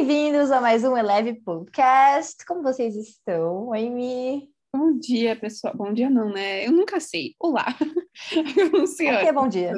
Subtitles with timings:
[0.00, 2.42] bem-vindos a mais um Eleve Podcast.
[2.46, 4.50] Como vocês estão, Amy?
[4.74, 5.76] Bom dia, pessoal.
[5.76, 6.66] Bom dia não, né?
[6.66, 7.34] Eu nunca sei.
[7.38, 7.66] Olá.
[8.56, 9.08] Eu não sei.
[9.08, 9.74] Aqui é bom dia.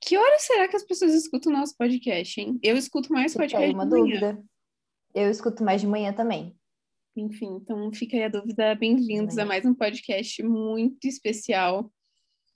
[0.00, 2.58] Que hora será que as pessoas escutam o nosso podcast, hein?
[2.64, 4.20] Eu escuto mais podcast Fica aí uma de manhã.
[4.20, 4.44] dúvida.
[5.14, 6.56] Eu escuto mais de manhã também.
[7.16, 8.74] Enfim, então fica aí a dúvida.
[8.74, 11.88] Bem-vindos a mais um podcast muito especial.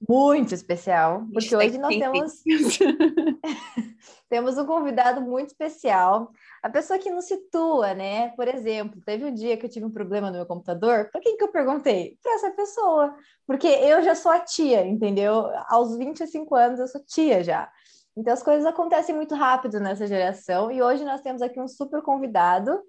[0.07, 2.43] Muito especial, porque Hashtag hoje nós tem temos,
[4.29, 6.31] temos um convidado muito especial.
[6.63, 8.29] A pessoa que nos situa, né?
[8.31, 11.09] Por exemplo, teve um dia que eu tive um problema no meu computador.
[11.11, 12.19] Para quem que eu perguntei?
[12.23, 13.17] Para essa pessoa.
[13.47, 15.47] Porque eu já sou a tia, entendeu?
[15.69, 17.71] Aos 25 anos eu sou tia já.
[18.15, 20.71] Então as coisas acontecem muito rápido nessa geração.
[20.71, 22.83] E hoje nós temos aqui um super convidado,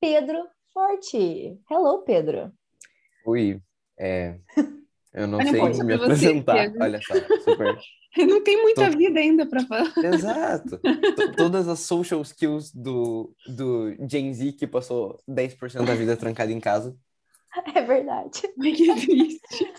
[0.00, 1.58] Pedro Forte.
[1.68, 2.52] Hello, Pedro.
[3.26, 3.60] Oi,
[3.98, 4.38] é,
[5.14, 6.54] eu não sei pode me você, apresentar.
[6.54, 6.82] Pedro.
[6.82, 7.78] Olha só, super.
[8.14, 9.90] Não tem muita Tô- vida ainda para falar.
[10.04, 10.78] Exato.
[11.16, 16.52] T- Todas as social skills do, do Gen Z que passou 10% da vida trancada
[16.52, 16.94] em casa.
[17.74, 18.42] É verdade.
[18.62, 19.72] Ai, que triste.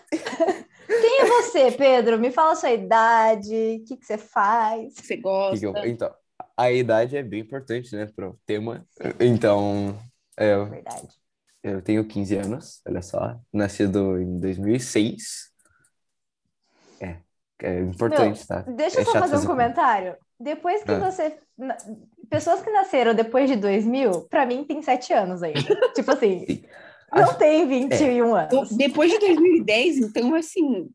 [0.87, 2.17] Quem é você, Pedro?
[2.19, 4.93] Me fala a sua idade, o que, que você faz.
[4.95, 5.59] Você Que gosta.
[5.59, 6.11] que eu- então,
[6.57, 8.83] a idade é bem importante, né, para o tema.
[9.19, 9.95] Então,
[10.37, 11.07] é, eu, Verdade.
[11.63, 15.51] Eu tenho 15 anos, olha só, nascido em 2006.
[16.99, 17.17] É,
[17.61, 18.61] é importante, tá?
[18.61, 20.15] Deixa eu É só fazer um comentário.
[20.39, 20.99] Depois que Ah.
[21.11, 21.37] você.
[22.29, 25.59] Pessoas que nasceram depois de 2000, pra mim tem 7 anos ainda.
[25.95, 26.63] tipo assim, Sim.
[27.13, 28.71] não Acho- tem 21 anos.
[28.71, 30.89] Depois de 2010, então, assim.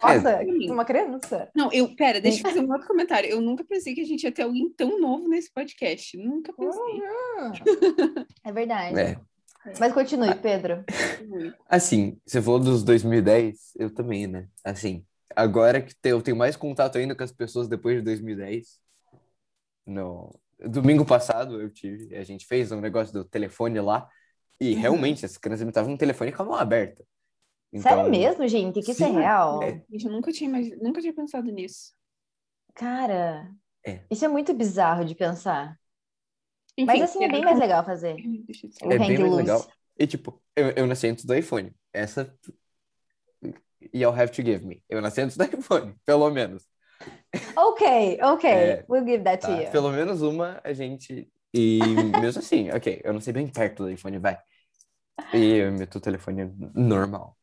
[0.00, 0.44] Nossa, É.
[0.70, 1.50] uma criança.
[1.56, 1.92] Não, eu.
[1.96, 3.28] Pera, deixa eu fazer um outro comentário.
[3.28, 6.16] Eu nunca pensei que a gente ia ter alguém tão novo nesse podcast.
[6.16, 6.80] Nunca pensei.
[6.82, 8.24] Uhum.
[8.44, 8.96] É verdade.
[9.00, 9.16] É.
[9.78, 10.84] Mas continue, Pedro.
[11.68, 14.48] Assim, você falou dos 2010, eu também, né?
[14.64, 15.04] Assim,
[15.36, 18.80] agora que eu tenho mais contato ainda com as pessoas depois de 2010.
[19.86, 24.08] No domingo passado eu tive, a gente fez um negócio do telefone lá
[24.60, 24.80] e Uhum.
[24.80, 27.04] realmente as crianças me estavam no telefone com a mão aberta.
[27.74, 28.82] Sério Então, mesmo, gente?
[28.82, 29.62] Que isso é sim, real?
[29.62, 29.82] é.
[29.90, 30.50] Gente, eu nunca tinha,
[30.82, 31.92] nunca tinha pensado nisso.
[32.74, 33.50] Cara,
[33.84, 34.08] É.
[34.10, 35.78] isso é muito bizarro de pensar.
[36.78, 38.16] Enfim, Mas assim é bem mais legal fazer.
[38.80, 39.66] Eu O É bem mais legal.
[39.98, 41.74] E tipo, eu, eu nasci antes do iPhone.
[41.92, 42.32] Essa.
[43.92, 44.82] You'll have to give me.
[44.88, 46.64] Eu nasci antes do iPhone, pelo menos.
[47.56, 48.50] Ok, ok.
[48.50, 49.60] É, We'll give that to Tá?
[49.60, 49.70] you.
[49.72, 51.28] Pelo menos uma a gente.
[51.52, 51.80] E
[52.20, 54.38] mesmo assim, ok, eu não sei bem perto do iPhone, vai.
[55.34, 57.36] E o meu telefone é normal.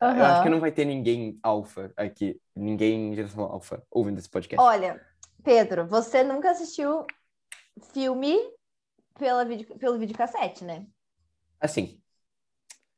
[0.00, 4.28] Eu acho que não vai ter ninguém alfa aqui, ninguém em geração alfa ouvindo esse
[4.28, 4.60] podcast.
[4.60, 5.00] Olha,
[5.44, 7.06] Pedro, você nunca assistiu
[7.92, 8.36] filme
[9.18, 10.86] pela vídeo, pelo videocassete, né?
[11.60, 11.98] Assim,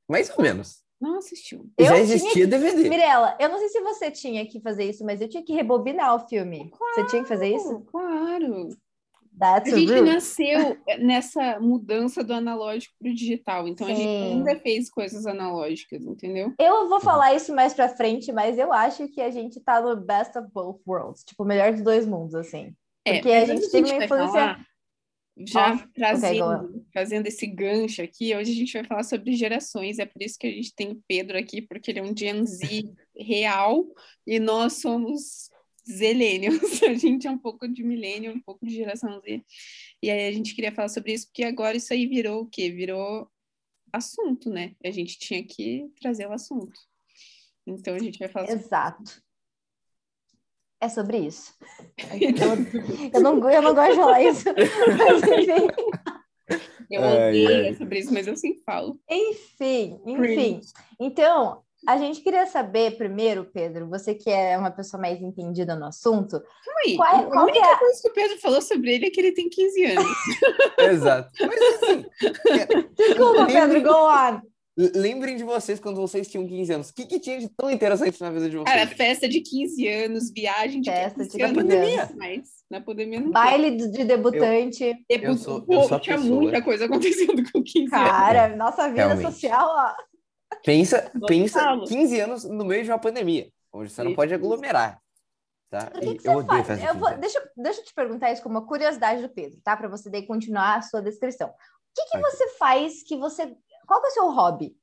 [0.08, 0.84] mais ou menos.
[1.00, 1.70] Não assistiu.
[1.76, 2.88] Eu Já tinha existia DVD.
[2.88, 6.14] Mirela, eu não sei se você tinha que fazer isso, mas eu tinha que rebobinar
[6.14, 6.70] o filme.
[6.94, 7.80] Você tinha que fazer isso?
[7.90, 8.68] Claro.
[9.38, 10.10] That's A gente rude.
[10.10, 13.68] nasceu nessa mudança do analógico para o digital.
[13.68, 14.32] Então a gente Sim.
[14.32, 16.54] ainda fez coisas analógicas, entendeu?
[16.58, 19.94] Eu vou falar isso mais pra frente, mas eu acho que a gente tá no
[19.94, 22.74] best of both worlds, tipo, o melhor dos dois mundos, assim.
[23.06, 24.66] Porque a gente teve da uma influência- falar,
[25.38, 29.98] já Ó, trazendo, fazendo esse gancho aqui, hoje a gente vai falar sobre gerações.
[29.98, 32.46] É por isso que a gente tem o Pedro aqui, porque ele é um Gen
[32.46, 33.84] Z real
[34.26, 35.50] e nós somos
[35.88, 36.82] Zillennials.
[36.82, 39.44] A gente é um pouco de milênio, um pouco de geração Z.
[40.02, 42.70] E aí a gente queria falar sobre isso, porque agora isso aí virou o quê?
[42.70, 43.30] Virou
[43.92, 44.74] assunto, né?
[44.84, 46.78] A gente tinha que trazer o assunto.
[47.66, 49.22] Então a gente vai falar sobre Exato.
[50.80, 51.54] É sobre isso.
[52.20, 54.44] Eu, eu não, eu não gosto de falar isso.
[54.46, 55.66] Mas, enfim.
[56.90, 57.74] Eu odeio ai.
[57.74, 59.00] sobre isso, mas eu sempre falo.
[59.10, 60.60] Enfim, enfim.
[61.00, 65.86] Então, a gente queria saber primeiro, Pedro, você que é uma pessoa mais entendida no
[65.86, 66.96] assunto, Calma aí.
[66.96, 69.20] Qual- a qual única é a- coisa que o Pedro falou sobre ele é que
[69.20, 70.16] ele tem 15 anos.
[70.78, 71.30] Exato.
[71.40, 72.04] Mas assim,
[72.96, 74.40] Desculpa, Pedro, go on.
[74.76, 76.90] Lembrem de vocês quando vocês tinham 15 anos.
[76.90, 78.68] O que, que tinha de tão interessante na vida de vocês?
[78.76, 81.56] Cara, festa de 15 anos, viagem de Festa 15 de anos.
[81.62, 82.02] 15 pandemia.
[82.02, 82.14] anos.
[82.16, 84.94] Mas na pandemia não Baile de de debutante.
[85.08, 85.22] tem.
[85.24, 88.08] Eu sou- Pô, eu sou a tinha pessoa- muita coisa acontecendo com 15 anos.
[88.10, 89.32] Cara, nossa vida Realmente.
[89.32, 89.94] social, ó.
[90.62, 95.00] Pensa, pensa 15 anos no meio de uma pandemia, onde você não pode aglomerar.
[95.70, 95.90] Tá?
[95.94, 96.66] O que, que eu você odeio faz?
[96.66, 99.58] festa Eu 15 vou, deixa, deixa eu te perguntar isso como uma curiosidade do Pedro,
[99.64, 99.74] tá?
[99.76, 101.48] Para você daí continuar a sua descrição.
[101.48, 101.52] O
[101.96, 103.56] que, que você faz que você.
[103.86, 104.76] Qual que é o seu hobby?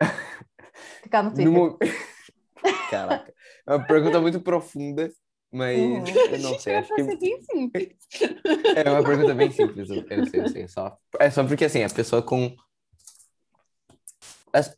[1.02, 1.52] Ficar no Twitter.
[1.52, 1.78] No
[2.90, 3.32] Caraca,
[3.66, 5.10] é uma pergunta muito profunda,
[5.52, 6.04] mas Uhum.
[6.32, 6.74] eu não sei.
[6.74, 7.96] Era Acho que ser bem simples.
[8.76, 10.68] é uma pergunta bem simples, eu sei, eu sei.
[10.68, 12.54] Só, é só porque assim, a pessoa com.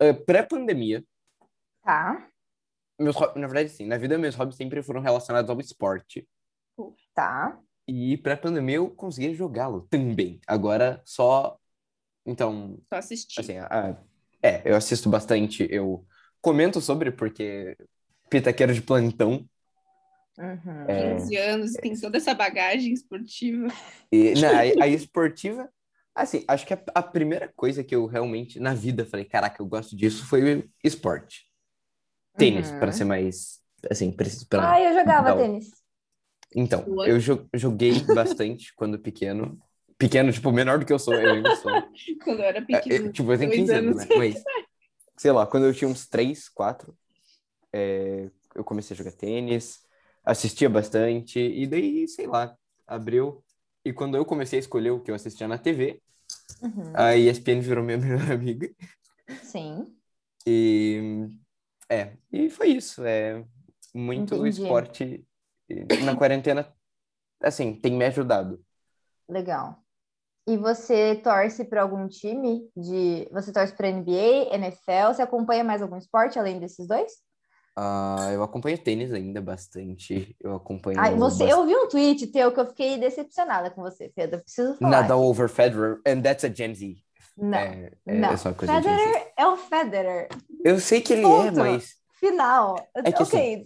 [0.00, 1.04] eh, Pré-pandemia,
[1.82, 2.28] Tá,
[2.98, 6.26] meus, ho- na verdade, sim, na vida meus hobbies sempre foram relacionados ao esporte.
[7.14, 7.58] tá.
[7.88, 10.40] E pré-pandemia eu conseguia jogá-lo também.
[10.46, 11.56] Agora só.
[12.26, 13.48] Então, Só assistir.
[13.48, 13.96] assim, a-
[14.42, 16.06] é, eu assisto bastante, eu
[16.40, 17.76] comento sobre, porque
[18.30, 19.48] pitaqueiro de plantão.
[20.38, 20.94] Uhum.
[20.94, 23.68] É, 15 anos, tem toda essa bagagem esportiva.
[24.10, 25.68] E, não, a, a esportiva,
[26.14, 29.66] assim, acho que a, a primeira coisa que eu realmente, na vida, falei, caraca, eu
[29.66, 31.46] gosto disso, foi o esporte.
[32.36, 32.72] Tênis, Uhum.
[32.72, 34.62] para ser mais, assim, preciso pra...
[34.64, 35.70] Ah, eu jogava tênis.
[36.54, 39.60] Então, eu jo- joguei bastante quando pequeno.
[39.98, 41.72] Pequeno, tipo, menor do que eu sou, eu ainda sou.
[42.22, 43.06] Quando eu era É, pequena.
[43.06, 44.08] eu, tipo, eu tenho dois 15 anos, anos.
[44.10, 44.16] né?
[44.16, 44.42] Mas,
[45.16, 46.96] sei lá, quando eu tinha uns 3, 4,
[47.72, 49.80] é, eu comecei a jogar tênis,
[50.24, 52.54] assistia bastante, e daí, sei lá,
[52.86, 53.42] abriu.
[53.84, 56.00] E quando eu comecei a escolher o que eu assistia na TV,
[56.62, 56.92] Uhum.
[56.94, 58.68] a ESPN virou minha melhor amiga.
[59.42, 59.96] Sim.
[60.46, 61.28] E
[61.88, 63.04] é, e foi isso.
[63.04, 63.44] É
[63.94, 64.62] muito Entendi.
[64.62, 65.26] esporte
[66.04, 66.72] na quarentena,
[67.40, 68.64] assim, tem me ajudado.
[69.28, 69.85] Legal.
[70.48, 73.28] E você torce para algum time de.
[73.32, 75.08] Você torce para NBA, NFL?
[75.14, 77.12] Você acompanha mais algum esporte além desses dois?
[77.78, 80.34] Ah, eu acompanho tênis ainda bastante.
[80.40, 81.50] Eu acompanho Ai, você, bastante.
[81.50, 84.40] eu vi um tweet teu que eu fiquei decepcionada com você, Pedro.
[84.40, 85.02] Preciso falar.
[85.02, 86.96] Nadal over Federer, and that's a Gen Z.
[87.36, 88.30] Não, É, é, não.
[88.30, 88.36] é.
[88.36, 90.28] Federer é o Federer.
[90.64, 91.58] Eu sei que ele é, Ponto.
[91.58, 91.96] mas.
[92.18, 92.76] Final.
[92.94, 93.64] É que ok.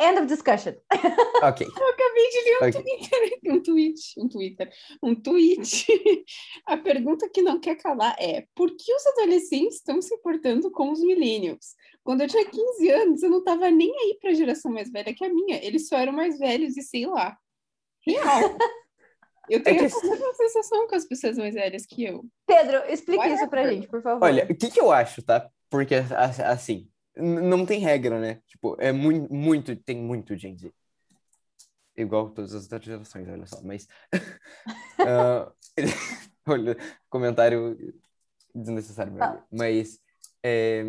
[0.00, 0.74] End of discussion.
[1.42, 1.66] Ok.
[1.76, 2.82] Eu acabei de ler um Ok.
[2.82, 5.86] Twitter, um tweet, um Twitter, um tweet.
[6.66, 10.90] A pergunta que não quer calar é: por que os adolescentes estão se importando com
[10.90, 11.74] os millennials?
[12.02, 15.14] Quando eu tinha 15 anos, eu não tava nem aí para a geração mais velha
[15.14, 15.62] que a minha.
[15.62, 17.36] Eles só eram mais velhos e sei lá.
[18.06, 18.24] Real.
[19.48, 22.24] Eu tenho que- essa mesma sensação com as pessoas mais velhas que eu.
[22.46, 23.36] Pedro, explique Whatever.
[23.40, 24.24] isso pra gente, por favor.
[24.24, 25.50] Olha, o que que eu acho, tá?
[25.68, 28.42] Porque, a- assim, não tem regra, né?
[28.46, 30.72] Tipo, é muito, muito, tem muito Gen Z.
[31.96, 33.60] Igual todas as outras gerações, olha só.
[33.62, 33.86] Mas,
[35.04, 35.52] ah,
[36.46, 36.76] olha,
[37.08, 37.76] comentário
[38.54, 39.44] desnecessário, amigo.
[39.50, 40.00] Mas,
[40.42, 40.84] é,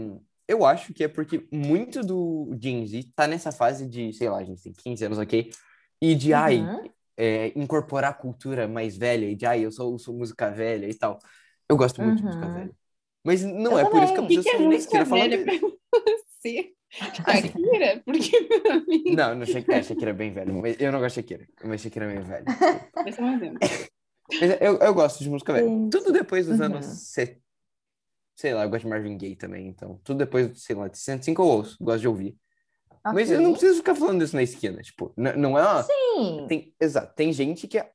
[0.48, 4.40] eu acho que é porque muito do Gen Z tá nessa fase de, sei lá,
[4.40, 5.52] a gente tem 15 anos, ok?
[6.02, 6.90] E de, ai, Uhum.
[7.18, 10.94] é, incorporar a cultura mais velha e de, ai, eu sou, sou música velha e
[10.96, 11.20] tal.
[11.70, 12.54] Eu gosto muito de música Uhum.
[12.54, 12.76] velha.
[13.24, 14.38] Mas não é por isso que eu também.
[14.40, 15.46] O que, que é velha isso.
[15.92, 16.74] pra você?
[16.92, 17.52] Assim.
[17.54, 18.02] Shakira?
[18.04, 19.04] Porque pra mim.
[19.16, 20.52] Não, não Shakira, é, Shakira é bem velha.
[20.54, 21.48] Mas eu não gosto de Shakira.
[21.64, 22.46] Mas Shakira é meio velha.
[23.08, 23.60] Esse é um exemplo.
[24.40, 25.68] Mas eu, eu gosto de música velha.
[25.92, 26.66] Tudo depois dos Uhum.
[26.66, 26.86] anos.
[26.86, 27.38] se-
[28.36, 29.68] Sei lá, eu gosto de Marvin Gaye também.
[29.68, 31.78] Então, tudo depois, sei lá, de 105 eu ouço.
[31.80, 32.36] Gosto de ouvir.
[33.06, 34.82] Mas eu não preciso ficar falando isso na esquina.
[34.82, 35.84] Tipo, não é uma.
[35.84, 36.46] Sim.
[36.48, 37.14] Tem, exato.
[37.16, 37.88] Tem gente que a,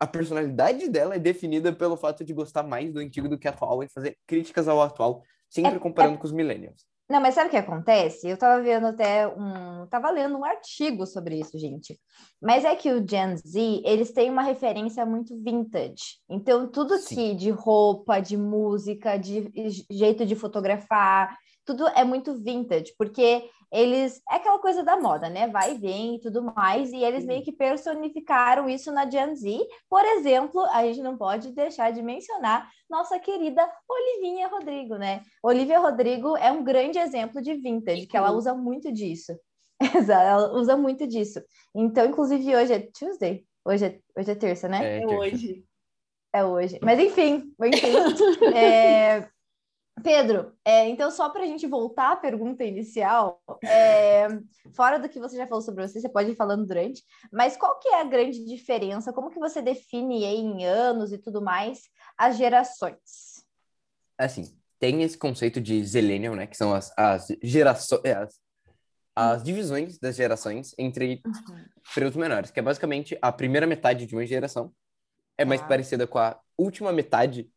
[0.00, 3.82] a personalidade dela é definida pelo fato de gostar mais do antigo do que atual
[3.82, 6.88] e fazer críticas ao atual, sempre É- comparando com os millennials.
[7.08, 8.28] Não, mas sabe o que acontece?
[8.28, 9.84] Eu tava vendo até um.
[9.88, 11.98] Tava lendo um artigo sobre isso, gente.
[12.40, 16.20] Mas é que o Gen Z, eles têm uma referência muito vintage.
[16.28, 17.14] Então, tudo Sim.
[17.16, 19.50] que de roupa, de música, de
[19.90, 21.36] jeito de fotografar,
[21.70, 24.20] tudo é muito vintage, porque eles.
[24.30, 25.46] É aquela coisa da moda, né?
[25.46, 26.92] Vai e vem e tudo mais.
[26.92, 29.58] E eles meio que personificaram isso na Gen Z.
[29.88, 35.22] Por exemplo, a gente não pode deixar de mencionar nossa querida Olivinha Rodrigo, né?
[35.42, 39.38] Olivia Rodrigo é um grande exemplo de vintage, que ela usa muito disso.
[39.94, 41.40] Exato, ela usa muito disso.
[41.74, 43.44] Então, inclusive, hoje é Tuesday?
[43.64, 44.98] Hoje é, hoje é terça, né?
[44.98, 45.64] É, É hoje.
[46.32, 46.78] É hoje.
[46.82, 47.92] Mas enfim, enfim.
[48.54, 49.28] É,
[50.02, 54.26] Pedro, é, então só para a gente voltar à pergunta inicial, é,
[54.74, 57.02] fora do que você já falou sobre você, você pode ir falando durante,
[57.32, 59.12] mas qual que é a grande diferença?
[59.12, 61.82] Como que você define em anos e tudo mais
[62.16, 63.40] as gerações?
[64.20, 66.46] assim, tem esse conceito de Zillennial, né?
[66.46, 68.40] Que são as, as gerações, as,
[69.16, 71.22] as divisões das gerações entre
[71.94, 74.72] períodos menores, que é basicamente a primeira metade de uma geração
[75.38, 75.68] é mais Tá.
[75.68, 77.50] parecida com a última metade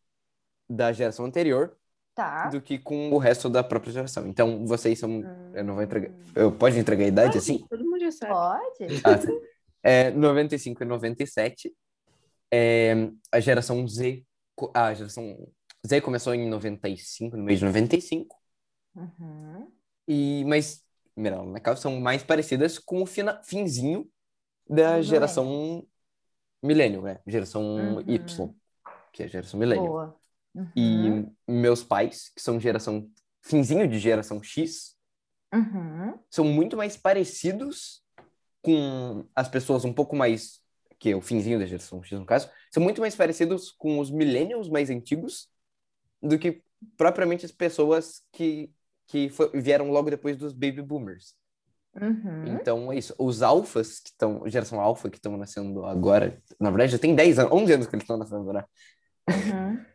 [0.70, 1.78] da geração anterior
[2.16, 2.48] Tá.
[2.50, 4.28] do que com o resto da própria geração.
[4.28, 5.22] Então, vocês são...
[5.54, 6.12] Eu não vou entregar...
[6.36, 7.66] Eu pode entregar a idade, assim?
[7.68, 8.32] Todo mundo já sabe.
[8.32, 9.02] Pode?
[9.04, 9.28] Ah, tá.
[9.82, 11.74] É, 95 e 97.
[12.54, 14.24] É, a geração Z...
[14.74, 15.52] A geração
[15.86, 18.36] Z começou em 95, no mês de 95.
[18.96, 19.68] Uhum.
[20.08, 20.84] E, mas,
[21.16, 24.08] Mirella, na casa são mais parecidas com o fina, finzinho
[24.70, 25.86] da geração
[26.62, 27.20] milênio, né?
[27.28, 28.02] Geração Uhum.
[28.02, 28.56] Y,
[29.12, 29.88] que é a geração milênio.
[29.88, 30.23] Boa.
[30.56, 30.72] Uhum.
[30.76, 33.10] E meus pais, que são geração
[33.42, 34.94] finzinho de geração X,
[35.54, 36.18] Uhum.
[36.32, 38.04] são muito mais parecidos
[38.62, 40.62] com as pessoas um pouco mais
[40.98, 44.10] que é o finzinho da geração X no caso, são muito mais parecidos com os
[44.10, 45.50] millennials mais antigos
[46.22, 46.64] do que
[46.98, 48.72] propriamente as pessoas que
[49.06, 51.36] que fo- vieram logo depois dos baby boomers.
[52.02, 52.46] Uhum.
[52.48, 53.14] Então é isso.
[53.20, 57.38] Os alfas que estão, geração alfa que estão nascendo agora, na verdade já tem 10
[57.38, 58.68] anos, 11 anos que eles estão nascendo agora.
[59.30, 59.86] Uhum.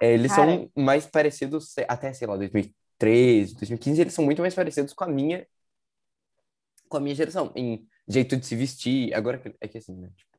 [0.00, 0.52] É, eles Cara.
[0.52, 5.08] são mais parecidos, até, sei lá, 2013, 2015, eles são muito mais parecidos com a
[5.08, 5.46] minha
[6.88, 9.12] com a minha geração, em jeito de se vestir.
[9.14, 10.08] Agora, é que assim, né?
[10.16, 10.38] Tipo,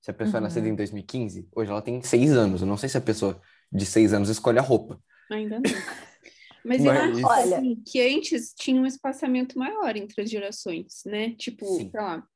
[0.00, 0.42] se a pessoa é Uhum.
[0.44, 2.60] nascida em 2015, hoje ela tem 6 anos.
[2.60, 5.00] Eu não sei se a pessoa de 6 anos escolhe a roupa.
[5.30, 5.62] Ainda não.
[6.64, 11.02] Mas eu Mas- acho Olha- assim, que antes tinha um espaçamento maior entre as gerações,
[11.06, 11.30] né?
[11.36, 11.90] Tipo, Sim.
[11.90, 12.26] sei lá,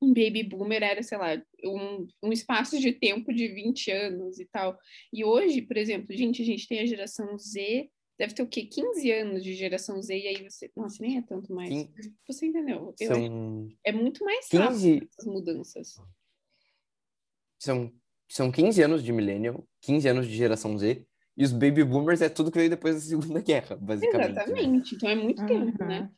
[0.00, 4.46] um baby boomer era, sei lá, um, um espaço de tempo de 20 anos e
[4.46, 4.78] tal.
[5.12, 8.64] E hoje, por exemplo, gente, a gente tem a geração Z, deve ter o quê?
[8.64, 10.70] 15 anos de geração Z, e aí você.
[10.76, 11.68] Nossa, nem é tanto mais.
[11.70, 11.92] Quin-
[12.26, 12.94] Você entendeu?
[13.00, 15.94] Eu- São É muito mais rápido 15, essas mudanças.
[17.58, 17.92] são,
[18.28, 21.04] são 15 anos de millennial, 15 anos de geração Z,
[21.36, 24.32] e os baby boomers é tudo que veio depois da Segunda Guerra, basicamente.
[24.34, 24.42] né?
[24.42, 24.94] Exatamente.
[24.94, 25.88] Então é muito tempo, Uhum.
[25.88, 26.10] né?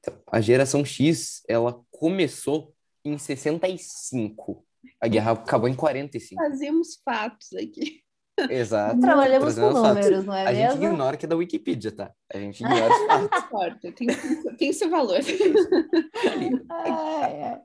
[0.00, 2.75] Então, a geração X, ela começou
[3.08, 4.64] em 65.
[5.00, 6.42] A guerra acabou em 45.
[6.42, 8.00] Fazemos fatos aqui.
[8.50, 9.00] Exato.
[9.00, 10.04] Trabalhamos com Trazendo fatos.
[10.04, 10.84] números, não é A gente mesmo?
[10.92, 12.12] ignora que é da Wikipedia, tá?
[12.32, 13.30] A gente ignora os fatos.
[13.30, 14.06] Não importa, tem,
[14.58, 15.20] tem seu valor.
[16.70, 17.60] Ai, ai.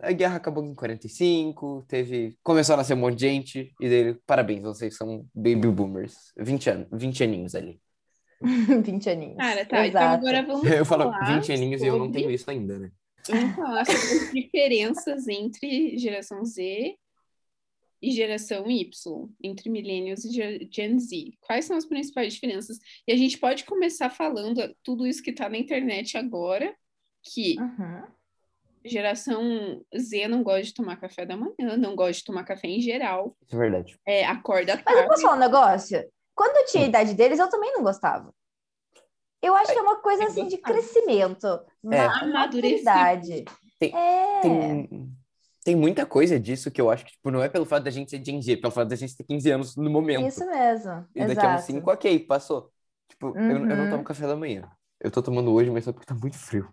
[0.00, 2.38] A guerra acabou em 45, teve...
[2.42, 6.14] Começou a nascer um monte de gente, e dele, parabéns, vocês são baby boomers.
[6.38, 7.80] 20 anos, 20 aninhos ali.
[8.40, 9.36] 20 aninhos.
[9.36, 9.84] Cara, tá.
[9.86, 10.14] Então Exato.
[10.26, 12.90] agora vamos Eu falo falar 20 aninhos e eu não sobre- tenho isso ainda, né?
[13.28, 16.96] Vamos falar sobre as diferenças entre geração Z
[18.00, 21.32] e geração Y, entre millennials e ge- Gen Z.
[21.40, 22.78] Quais são as principais diferenças?
[23.06, 26.74] E a gente pode começar falando tudo isso que está na internet agora,
[27.24, 28.04] que Uhum.
[28.84, 32.80] geração Z não gosta de tomar café da manhã, não gosta de tomar café em
[32.80, 33.98] geral, Isso é verdade.
[34.06, 35.22] é, acorda Mas eu posso tarde.
[35.22, 36.10] falar um negócio?
[36.34, 38.32] Quando eu tinha a idade deles, eu também não gostava.
[39.40, 41.46] Eu acho que é uma coisa é assim de crescimento,
[41.90, 42.26] É.
[42.26, 43.44] maturidade.
[43.78, 44.40] Tem- É.
[44.42, 44.88] Tem,
[45.64, 48.10] tem muita coisa disso que eu acho que tipo, não é pelo fato da gente
[48.10, 50.26] ser Gen Z, é pelo fato da gente ter 15 anos no momento.
[50.26, 51.06] Isso mesmo.
[51.14, 51.66] E daqui a uns Exato.
[51.66, 52.72] 5, ok, passou.
[53.08, 53.90] Tipo, eu, eu não Uhum.
[53.90, 54.68] tomo café da manhã.
[55.00, 56.68] Eu tô tomando hoje, mas só porque tá muito frio.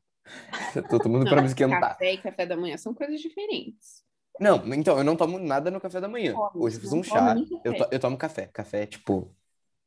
[0.75, 1.79] Eu tô tomando pra Não, me esquentar.
[1.91, 4.03] Café e café da manhã são coisas diferentes.
[4.39, 6.33] Não, então, eu não tomo nada no café da manhã.
[6.55, 8.47] Hoje eu fiz um chá, eu, to- eu tomo café.
[8.47, 9.33] Café, tipo,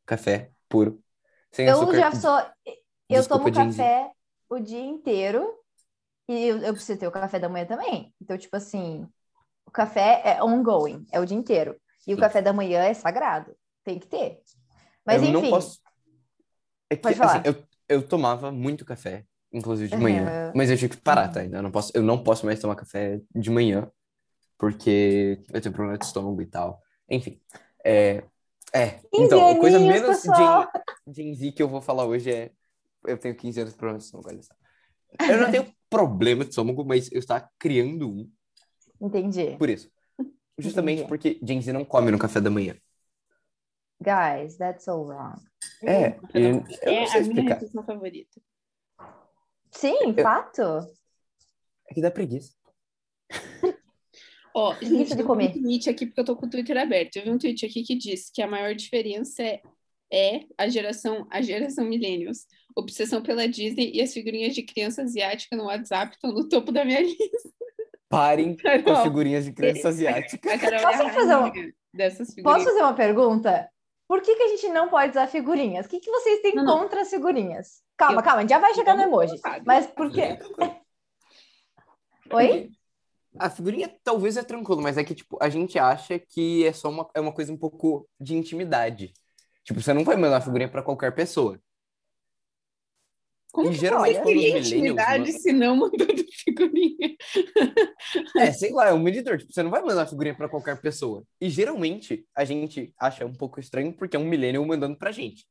[0.06, 1.02] café puro.
[1.52, 1.97] Sem Eu açúcar.
[1.99, 2.38] já sou.
[3.09, 4.11] Eu Desculpa, tomo café
[4.50, 5.55] o dia inteiro
[6.28, 8.12] e eu, eu preciso ter o café da manhã também.
[8.21, 9.07] Então, tipo assim,
[9.67, 11.76] o café é ongoing, é o dia inteiro.
[12.07, 12.21] E o Sim.
[12.21, 13.55] café da manhã é sagrado.
[13.85, 14.40] Tem que ter.
[15.07, 15.43] Mas eu enfim.
[15.43, 15.81] não posso.
[16.90, 17.38] É que, Pode falar.
[17.38, 20.25] assim, eu, eu tomava muito café, inclusive de manhã.
[20.25, 20.52] Uhum.
[20.55, 21.45] Mas eu tive que parar, tá?
[21.45, 23.90] Eu não posso, eu não posso mais tomar café de manhã,
[24.59, 26.83] porque eu tenho problema de estômago e tal.
[27.09, 27.40] Enfim.
[27.85, 28.23] É.
[28.72, 28.90] É.
[28.90, 30.68] 15 Então, a coisa menos pessoal.
[31.06, 32.52] Gen, Gen Z que eu vou falar hoje é.
[33.06, 34.54] Eu tenho 15 anos de problema de estômago, olha só.
[35.28, 38.30] Eu não tenho problema de estômago, mas eu estava criando um
[39.00, 39.56] Entendi.
[39.56, 39.90] por isso.
[40.58, 41.08] Justamente Entendi.
[41.08, 42.76] porque Gen Z não come no café da manhã.
[44.00, 45.40] Guys, that's so wrong.
[45.82, 48.40] É, eu, eu é não sei a minha refeição favorita.
[49.70, 50.62] Sim, fato.
[51.88, 52.52] É que dá preguiça.
[54.59, 55.50] Ó, Preguiça gente, de comer.
[55.50, 57.17] um tweet aqui porque eu tô com o Twitter aberto.
[57.17, 59.61] Eu vi um tweet aqui que diz que a maior diferença é,
[60.12, 62.47] é a geração a geração millennials.
[62.77, 66.85] Obsessão pela Disney e as figurinhas de criança asiática no WhatsApp estão no topo da
[66.85, 67.50] minha lista.
[68.09, 70.59] Parem com as Carol, figurinhas de criança asiática.
[70.59, 72.59] Carol é Posso fazer uma- rainha dessas figurinhas.
[72.65, 73.69] Posso fazer uma pergunta?
[74.09, 75.85] Por que, que a gente não pode usar figurinhas?
[75.85, 76.79] O que, que vocês têm Não, não.
[76.81, 77.83] contra as figurinhas?
[77.97, 79.35] Calma, Eu- calma, a gente já vai chegar no emoji.
[79.67, 80.38] Mas por quê?
[82.33, 82.71] Oi?
[83.38, 86.90] A figurinha talvez é tranquilo, mas é que, tipo, a gente acha que é só
[86.90, 89.12] uma, é uma coisa um pouco de intimidade.
[89.64, 91.61] Tipo, você não vai mandar uma figurinha pra qualquer pessoa.
[93.52, 97.16] Como E que geralmente quando os intimidade se não mandando figurinha?
[98.37, 99.38] É, sei lá, é um medidor.
[99.38, 101.25] Tipo, você não vai mandar figurinha pra qualquer pessoa.
[101.40, 105.45] E geralmente a gente acha um pouco estranho porque é um millennial mandando pra gente.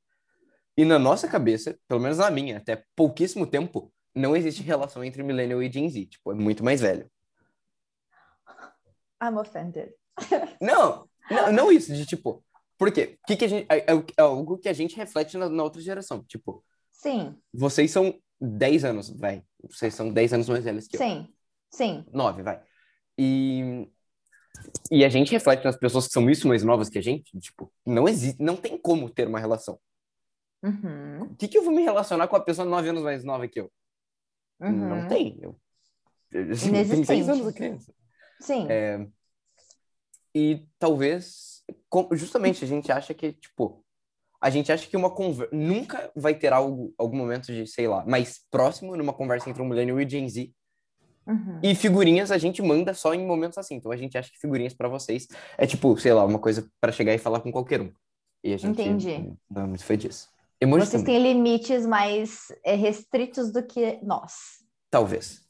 [0.76, 5.24] E na nossa cabeça, pelo menos na minha, até pouquíssimo tempo, não existe relação entre
[5.24, 6.06] millennial e Gen Z.
[6.06, 7.10] Tipo, é muito mais velho.
[9.22, 9.92] I'm offended.
[10.62, 12.44] Não, não, não isso, de tipo.
[12.78, 13.18] Por quê?
[13.26, 15.82] Que, que a gente, é, é é algo que a gente reflete na, na outra
[15.82, 16.24] geração.
[16.24, 19.44] Tipo, Sim, vocês são 10 anos, vai.
[19.70, 21.00] Vocês são 10 anos mais velhos que eu.
[21.00, 21.34] sim,
[21.72, 22.06] sim.
[22.12, 22.62] 9, vai.
[23.18, 23.88] E,
[24.92, 27.38] e a gente reflete nas pessoas que são isso mais novas que a gente.
[27.40, 29.80] Tipo, não existe, não tem como ter uma relação.
[30.64, 33.48] Uhum, O que, que eu vou me relacionar com a pessoa 9 anos mais nova
[33.48, 33.72] que eu?
[34.60, 34.72] uhum.
[34.72, 35.38] Não tem.
[35.42, 35.60] Eu,
[36.32, 37.06] eu, eu tenho Inexistente.
[37.08, 37.94] 6 anos a criança.
[38.40, 38.68] Sim,
[40.34, 41.64] E talvez,
[42.12, 43.84] justamente, a gente acha que, tipo,
[44.40, 48.06] a gente acha que uma conversa nunca vai ter algo, algum momento de, sei lá,
[48.06, 50.52] mais próximo numa conversa entre um millennial e Gen Z.
[51.26, 51.60] Uhum.
[51.62, 53.76] E figurinhas a gente manda só em momentos assim.
[53.76, 55.28] Então a gente acha que figurinhas para vocês
[55.58, 57.92] é tipo, sei lá, uma coisa para chegar e falar com qualquer um.
[58.44, 59.36] E a gente Entendi.
[59.50, 60.30] não é foi disso.
[60.62, 64.34] Emoji Vocês também, têm limites mais é, restritos do que nós.
[64.90, 65.46] talvez.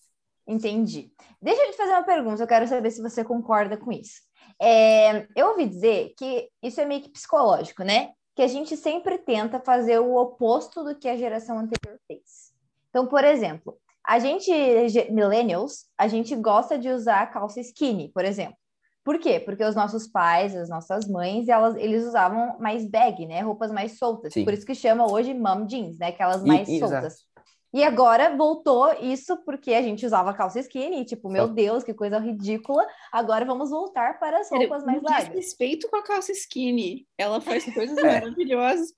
[0.48, 1.12] Entendi.
[1.42, 4.22] Deixa eu te fazer uma pergunta, eu quero saber se você concorda com isso.
[4.62, 8.12] É, eu ouvi dizer que isso é meio que psicológico, né?
[8.36, 12.54] Que a gente sempre tenta fazer o oposto do que a geração anterior fez.
[12.90, 14.50] Então, por exemplo, a gente,
[14.90, 18.56] ge- millennials, a gente gosta de usar calça skinny, por exemplo.
[19.04, 19.40] Por quê?
[19.40, 23.42] Porque os nossos pais, as nossas mães, elas, eles usavam mais bag, né?
[23.42, 24.34] Roupas mais soltas.
[24.34, 24.44] Sim.
[24.44, 26.08] Por isso que chama hoje mom jeans, né?
[26.08, 27.26] Aquelas mais e- soltas.
[27.78, 32.18] E agora voltou isso porque a gente usava calça skinny, tipo, meu Deus, que coisa
[32.18, 32.84] ridícula.
[33.12, 35.28] Agora vamos voltar para as roupas mais largas.
[35.28, 37.06] respeito com a calça skinny.
[37.20, 38.20] Ela faz coisas É.
[38.20, 38.92] maravilhosas.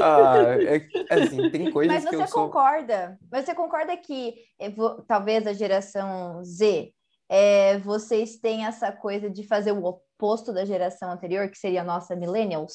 [0.00, 0.84] Ah, é,
[1.14, 2.46] assim, tem coisas Mas que você eu sou...
[2.46, 3.16] concorda?
[3.30, 4.74] Mas você concorda que eh,
[5.06, 6.92] talvez a geração Z,
[7.28, 11.84] eh, vocês têm essa coisa de fazer o oposto da geração anterior, que seria a
[11.84, 12.74] nossa millennials?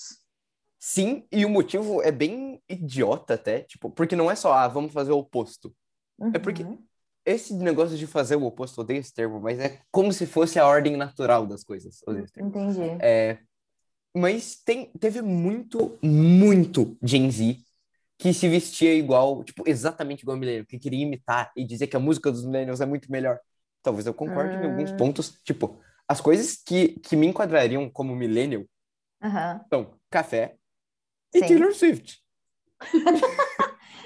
[0.79, 4.93] Sim, e o motivo é bem idiota até, tipo, porque não é só, ah, vamos
[4.93, 5.75] fazer o oposto.
[6.33, 6.83] É porque- Uhum.
[7.25, 10.65] Esse negócio de fazer o oposto, odeio esse termo, mas é como se fosse a
[10.65, 12.01] ordem natural das coisas.
[12.39, 12.97] Entendi.
[13.03, 13.37] É,
[14.15, 17.57] mas tem, teve muito, muito Gen Z
[18.17, 21.95] que se vestia igual, tipo, exatamente igual a Millennial, que queria imitar e dizer que
[21.97, 23.39] a música dos Millennials é muito melhor.
[23.83, 24.97] Talvez eu concorde em alguns Hum.
[24.97, 28.65] pontos, tipo, as coisas que, que me enquadrariam como Millennial
[29.21, 29.65] Aham.
[29.71, 30.57] são café
[31.33, 31.47] e Sim.
[31.47, 32.19] Taylor Swift.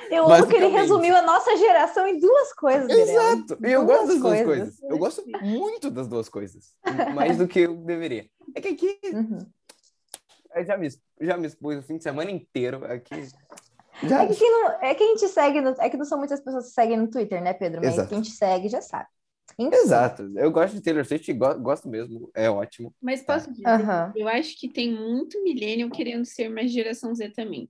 [0.10, 2.89] Eu amo que ele resumiu a nossa geração em duas coisas.
[2.89, 3.58] Exato!
[3.65, 4.46] E eu gosto das duas coisas.
[4.46, 4.84] coisas.
[4.84, 6.75] Eu gosto muito das duas coisas.
[7.13, 8.27] Mais do que eu deveria.
[8.56, 9.39] É que aqui Uhum.
[10.65, 10.88] já me,
[11.22, 13.27] já me expus o fim de semana inteiro aqui.
[14.03, 16.18] Já, É que, quem não, é que a gente segue, no- é que não são
[16.18, 17.80] muitas pessoas que seguem no Twitter, né, Pedro?
[17.84, 18.10] Mas Exato.
[18.10, 19.08] quem te segue já sabe.
[19.58, 19.76] Enfim.
[19.76, 20.32] Exato.
[20.36, 22.30] Eu gosto de Taylor Swift e go- gosto mesmo.
[22.36, 22.94] É ótimo.
[23.02, 23.66] Mas posso dizer,
[24.16, 27.70] eu acho que tem muito millennial querendo ser mais geração Z também.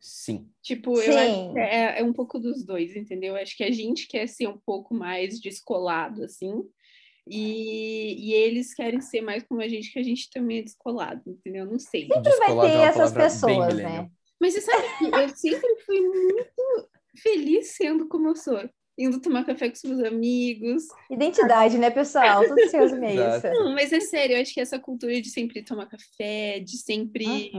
[0.00, 0.48] Sim.
[0.62, 1.18] Tipo, eu Sim.
[1.18, 3.36] acho que é, é um pouco dos dois, entendeu?
[3.36, 6.64] Eu acho que a gente quer ser um pouco mais descolado, assim,
[7.28, 11.22] e, e eles querem ser mais como a gente, que a gente também é descolado,
[11.26, 11.66] entendeu?
[11.66, 12.02] Não sei.
[12.08, 14.10] Sempre vai Descolado é ter uma essas pessoas, né?
[14.40, 18.58] Mas você sabe que eu sempre fui muito feliz sendo como eu sou.
[18.98, 20.84] Indo tomar café com os meus amigos.
[21.10, 22.46] Identidade, né, pessoal?
[22.46, 23.46] Tudo se resume a isso.
[23.48, 27.52] Não, mas é sério, eu acho que essa cultura de sempre tomar café, de sempre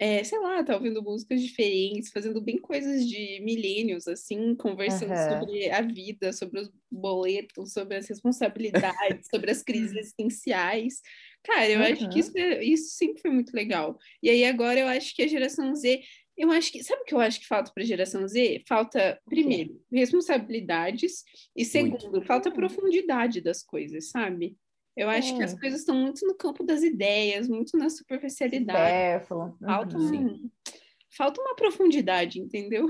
[0.00, 5.70] é, sei lá, tá ouvindo músicas diferentes, fazendo bem coisas de milênios, assim, conversando sobre
[5.70, 11.00] a vida, sobre os boletos, sobre as responsabilidades, sobre as crises existenciais.
[11.42, 12.10] Cara, eu acho Uhum.
[12.10, 13.98] que isso, é- isso sempre foi muito legal.
[14.22, 16.00] E aí agora eu acho que a geração Z,
[16.38, 18.62] eu acho que, sabe o que eu acho que falta para a geração Z?
[18.66, 21.24] Falta, primeiro, responsabilidades
[21.56, 22.26] e segundo, Muito.
[22.26, 24.56] falta profundidade das coisas, sabe?
[24.96, 28.78] Eu acho que as coisas estão muito no campo das ideias, muito na superficialidade.
[28.80, 29.56] Supérfluo.
[29.64, 30.26] Falta, Uhum.
[30.26, 30.50] um-
[31.16, 32.88] falta uma profundidade, entendeu?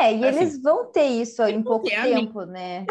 [0.00, 2.84] É, e Assim, eles vão ter isso em pouco tempo, né?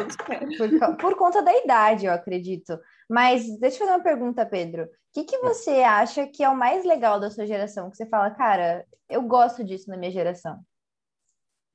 [0.57, 2.77] Por, por conta da idade, eu acredito.
[3.09, 4.83] Mas deixa eu fazer uma pergunta, Pedro.
[4.83, 7.89] O que, que você acha que é o mais legal da sua geração?
[7.89, 10.59] Que você fala, cara, eu gosto disso na minha geração.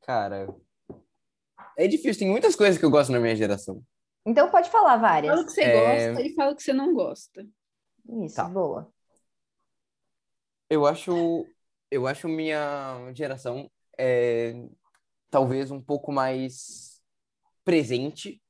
[0.03, 0.49] Cara,
[1.79, 2.21] é difícil.
[2.21, 3.83] Tem muitas coisas que eu gosto na minha geração.
[4.27, 5.33] Então pode falar várias.
[5.33, 6.13] Fala o que você É.
[6.13, 7.47] gosta e fala o que você não gosta.
[8.25, 8.45] Isso, Tá.
[8.45, 8.93] boa.
[10.69, 11.47] Eu acho,
[11.91, 14.55] eu acho minha geração é,
[15.33, 17.01] talvez um pouco mais
[17.65, 18.41] presente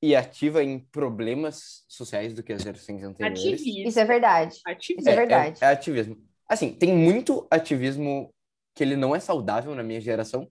[0.00, 3.42] e ativa em problemas sociais do que as gerações anteriores.
[3.42, 3.88] Ativismo.
[3.88, 4.60] Isso é verdade.
[4.64, 5.00] Ativismo.
[5.00, 5.58] Isso é verdade.
[5.60, 6.16] É, é ativismo.
[6.48, 8.32] Assim, tem muito ativismo
[8.76, 10.48] que ele não é saudável na minha geração,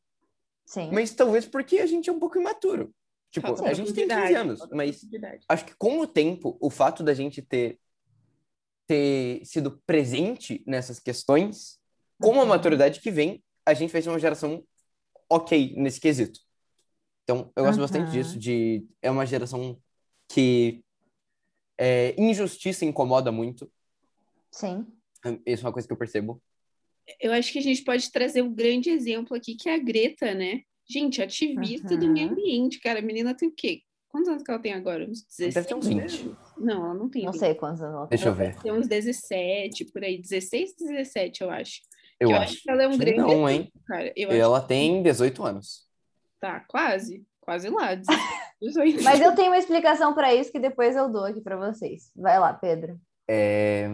[0.66, 0.92] Sim.
[0.92, 2.94] mas talvez porque a gente é um pouco imaturo.
[3.32, 5.02] Tipo, Falta a gente tem 15 profundidade, anos, falta mas
[5.48, 7.80] acho que com o tempo, o fato da gente ter,
[8.86, 11.80] ter sido presente nessas questões,
[12.22, 12.48] com a Uhum.
[12.48, 14.62] maturidade que vem, a gente vai ser uma geração
[15.30, 16.40] ok nesse quesito.
[17.24, 18.12] Então, eu gosto bastante Uhum.
[18.12, 19.78] disso, de é uma geração
[20.30, 20.82] que
[21.78, 23.70] é, injustiça incomoda muito.
[24.52, 24.86] Sim.
[25.46, 26.42] Isso é uma coisa que eu percebo.
[27.20, 30.34] Eu acho que a gente pode trazer um grande exemplo aqui, que é a Greta,
[30.34, 30.62] né?
[30.90, 32.14] Gente, ativista do Uhum.
[32.14, 33.00] meio ambiente, cara.
[33.00, 33.82] A menina tem o quê?
[34.10, 35.04] Quantos anos que ela tem agora?
[35.10, 35.54] Uns 16?
[35.54, 36.36] Deve ter uns 20.
[36.58, 37.26] Não, ela não tem.
[37.26, 37.40] Não 20.
[37.40, 38.18] sei quantos anos ela tem.
[38.18, 38.58] Deixa eu ver.
[38.62, 40.18] Tem uns 17, por aí.
[40.18, 41.82] 16, 17, eu acho.
[42.20, 42.62] Eu, eu acho.
[42.62, 43.72] que ela é um grande não, hein?
[43.86, 44.12] cara.
[44.16, 45.88] Eu acho Ela tem 18 anos.
[46.40, 47.90] tá quase, quase lá.
[48.62, 49.04] 18.
[49.04, 52.12] Mas eu tenho uma explicação para isso que depois eu dou aqui para vocês.
[52.16, 53.00] Vai lá, Pedro.
[53.28, 53.88] É,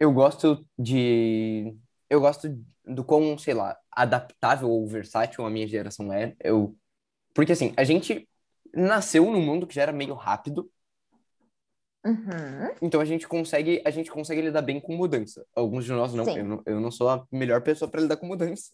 [0.00, 1.76] eu gosto de
[2.10, 2.48] eu gosto
[2.84, 6.34] do quão, sei lá, adaptável ou versátil a minha geração é.
[6.40, 6.76] Eu...
[7.34, 8.28] Porque, assim, a gente
[8.72, 10.70] nasceu num mundo que já era meio rápido,
[12.06, 12.74] Uhum.
[12.82, 15.44] então a gente consegue, a gente consegue lidar bem com mudança.
[15.54, 16.24] Alguns de nós não.
[16.24, 16.38] Sim.
[16.38, 18.70] Eu não, eu não sou a melhor pessoa para lidar com mudança,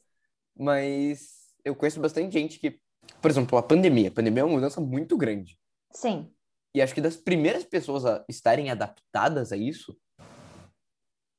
[0.59, 2.81] mas eu conheço bastante gente que,
[3.23, 4.09] por exemplo, a pandemia.
[4.09, 5.57] A pandemia é uma mudança muito grande.
[5.93, 6.29] Sim.
[6.75, 9.97] E acho que das primeiras pessoas a estarem adaptadas a isso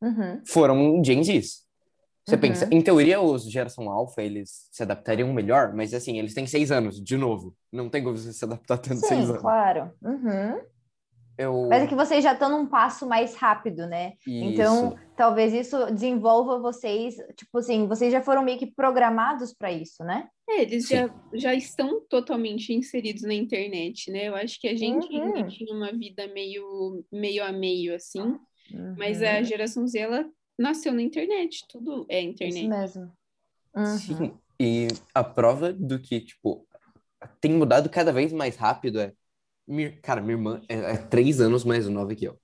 [0.02, 0.42] Uhum.
[0.48, 1.64] foram Gen Zs.
[2.26, 2.42] Você Uhum.
[2.42, 6.72] pensa, em teoria, os geração alfa, eles se adaptariam melhor, mas assim, eles têm seis
[6.72, 7.56] anos, de novo.
[7.72, 9.42] Não tem como você se adaptar tanto em seis Sim, anos.
[9.42, 9.92] claro.
[10.02, 10.62] Uhum.
[11.38, 11.68] Eu...
[11.70, 14.14] Mas é que vocês já estão num passo mais rápido, né?
[14.28, 14.98] Então, Isso.
[15.16, 20.28] talvez isso desenvolva vocês, tipo assim, vocês já foram meio que programados para isso, né?
[20.50, 20.96] É, eles Sim.
[20.96, 24.28] já, já estão totalmente inseridos na internet, né?
[24.28, 25.48] Eu acho que a gente ainda Uhum.
[25.48, 28.38] tinha uma vida meio, meio a meio, assim,
[28.98, 29.28] mas Uhum.
[29.28, 32.68] a geração Z, ela nasceu na internet, tudo é Isso internet.
[32.68, 33.12] mesmo.
[33.76, 33.86] Uhum.
[33.98, 34.34] Sim.
[34.60, 36.68] E a prova do que, tipo,
[37.40, 39.14] tem mudado cada vez mais rápido é.
[40.02, 42.40] Cara, minha irmã é, é três anos mais nova que eu.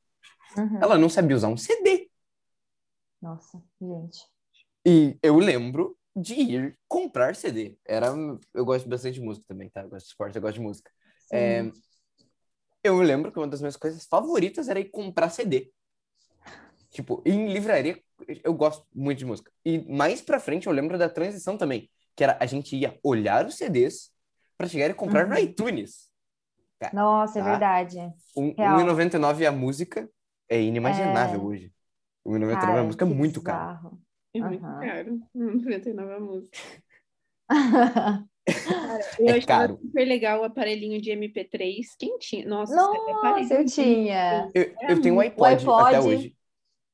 [0.58, 0.80] Uhum.
[0.82, 2.10] Ela não sabia usar um CD.
[3.22, 4.20] Nossa, gente.
[4.86, 7.78] E eu lembro de ir comprar CD.
[7.86, 8.08] Era,
[8.54, 9.82] eu gosto bastante de música também, tá?
[9.82, 10.92] Eu gosto de esporte, eu gosto de música.
[11.32, 11.70] É,
[12.84, 15.72] eu lembro que uma das minhas coisas favoritas era ir comprar CD.
[16.90, 18.02] Tipo, em livraria,
[18.44, 19.52] eu gosto muito de música.
[19.66, 23.46] E mais pra frente eu lembro da transição também, que era a gente ia olhar
[23.46, 24.10] os CDs
[24.58, 25.40] pra chegar e comprar no Uhum.
[25.42, 26.07] iTunes.
[26.94, 27.50] Nossa, é tá?
[27.50, 27.98] verdade.
[28.36, 28.78] Um, Real.
[28.80, 30.10] 1,99 a música
[30.50, 31.44] é inimaginável É.
[31.44, 31.74] hoje.
[32.26, 34.00] 1,99 a Cara, música é muito caro.
[34.34, 34.80] É muito Aham.
[34.80, 35.20] caro.
[35.34, 36.58] 99 a música.
[39.20, 39.80] É Eu achava caro.
[39.82, 41.86] super legal o aparelhinho de MP3.
[42.00, 42.48] Quem tinha?
[42.48, 44.50] Nossa, Nossa, eu tinha.
[44.56, 45.84] Eu, eu tenho um iPod, iPod.
[45.96, 46.36] até hoje.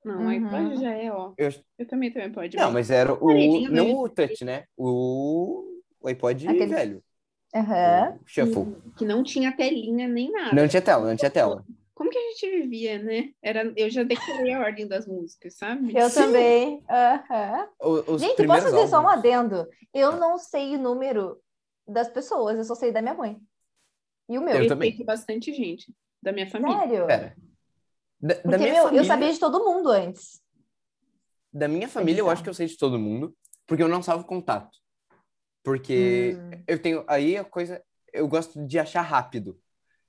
[0.04, 0.26] Não, Uhum.
[0.26, 1.34] o iPod já é, ó.
[1.38, 2.58] Eu- Eu também tenho iPod.
[2.58, 3.28] Não, mas era o.
[3.28, 4.02] Não mesmo.
[4.04, 4.64] o touch, né?
[4.76, 5.64] O,
[6.02, 7.04] o iPod Aquele- velho.
[7.54, 8.20] Aham.
[8.22, 8.76] O shuffle.
[8.98, 10.56] Que não tinha telinha nem nada.
[10.56, 11.64] Não tinha tela, não tinha tela.
[11.94, 13.30] Como que a gente vivia, né?
[13.42, 15.96] Era, eu já decorei a ordem das músicas, sabe?
[15.96, 16.20] Eu Sim.
[16.22, 16.84] também.
[16.90, 17.68] Aham.
[17.80, 19.68] O- Gente, posso dizer só um adendo?
[19.94, 21.40] Eu não sei o número
[21.88, 23.38] das pessoas, eu só sei da minha mãe.
[24.28, 24.56] E o meu.
[24.56, 24.90] Eu também.
[24.90, 26.80] Respeito bastante gente da minha família.
[26.80, 27.06] Sério?
[27.08, 27.36] Pera.
[28.20, 30.42] Da, da Porque, minha meu, família, eu sabia de todo mundo antes.
[31.54, 33.36] da minha família, eu acho que eu sei de todo mundo,
[33.68, 34.76] porque eu não salvo contato.
[35.64, 36.64] Porque Hum.
[36.68, 37.04] eu tenho.
[37.08, 37.82] Aí a coisa.
[38.12, 39.60] Eu gosto de achar rápido.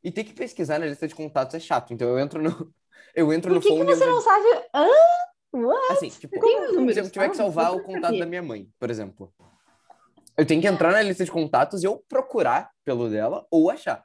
[0.02, 1.94] E ter que pesquisar na lista de contatos é chato.
[1.94, 2.50] Então eu entro no.
[3.14, 4.46] Eu entro Por no que, que phone e eu você já- não sabe?
[4.74, 4.88] Hã?
[5.52, 5.92] What?
[5.92, 7.52] Assim, tipo, um se eu tiver que salvo?
[7.52, 9.32] salvar o contato da minha mãe, por exemplo.
[10.36, 14.04] Eu tenho que entrar na lista de contatos e eu procurar pelo dela ou achar.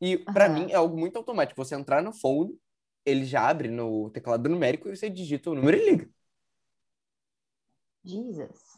[0.00, 0.54] E pra Aham.
[0.54, 1.62] mim é algo muito automático.
[1.64, 2.58] Você entrar no phone,
[3.06, 6.10] ele já abre no teclado numérico e você digita o número e liga.
[8.04, 8.69] Jesus.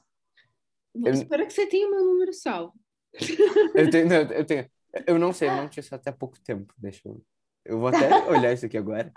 [0.94, 2.74] Bom, Eu- Espero que você tenha o meu número salvo.
[3.74, 4.70] Eu tenho, não, eu tenho,
[5.07, 6.72] eu não sei, eu não tinha isso até há pouco tempo.
[6.78, 7.22] Deixa eu,
[7.64, 9.12] eu vou até olhar isso aqui agora.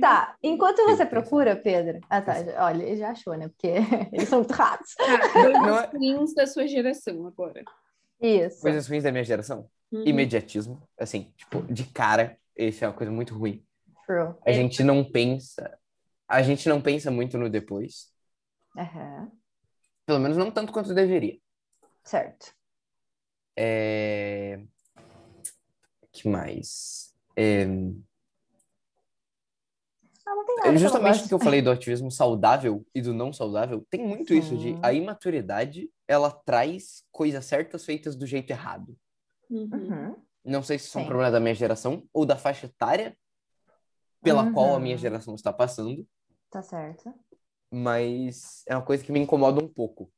[0.00, 2.00] Tá, enquanto Tem você procura, Pedro.
[2.08, 2.34] Ah, tá.
[2.64, 3.48] Olha, ele já achou, né?
[3.48, 3.68] Porque
[4.12, 4.94] eles são muito ratos.
[4.94, 7.62] Tá, dois Não é- rins da sua geração agora.
[8.20, 8.60] Isso.
[8.62, 9.68] Coisas ruins da minha geração.
[9.92, 10.02] Uhum.
[10.06, 10.82] Imediatismo.
[10.98, 13.62] Assim, tipo, de cara, isso é uma coisa muito ruim.
[14.06, 14.34] True.
[14.46, 15.78] A gente não pensa.
[16.26, 18.10] A gente não pensa muito no depois.
[18.76, 19.30] Aham.
[20.06, 21.38] Pelo menos não tanto quanto deveria.
[22.02, 22.54] Certo.
[23.56, 24.60] É...
[26.12, 27.14] que mais?
[27.36, 27.64] É,
[30.26, 31.22] Ah, não tem nada que eu não Justamente gosto.
[31.22, 34.80] porque eu falei do ativismo saudável e do não saudável, tem muito isso de Sim.
[34.82, 38.96] a imaturidade, ela traz coisas certas feitas do jeito errado.
[39.50, 39.68] Uhum.
[39.72, 40.16] Uhum.
[40.44, 41.08] Não sei se isso é um Sim.
[41.08, 43.16] problema da minha geração ou da faixa etária
[44.22, 44.80] pela qual a Uhum.
[44.80, 46.06] minha geração está passando,
[46.50, 47.12] Tá certo.
[47.74, 50.10] Mas é uma coisa que me incomoda um pouco.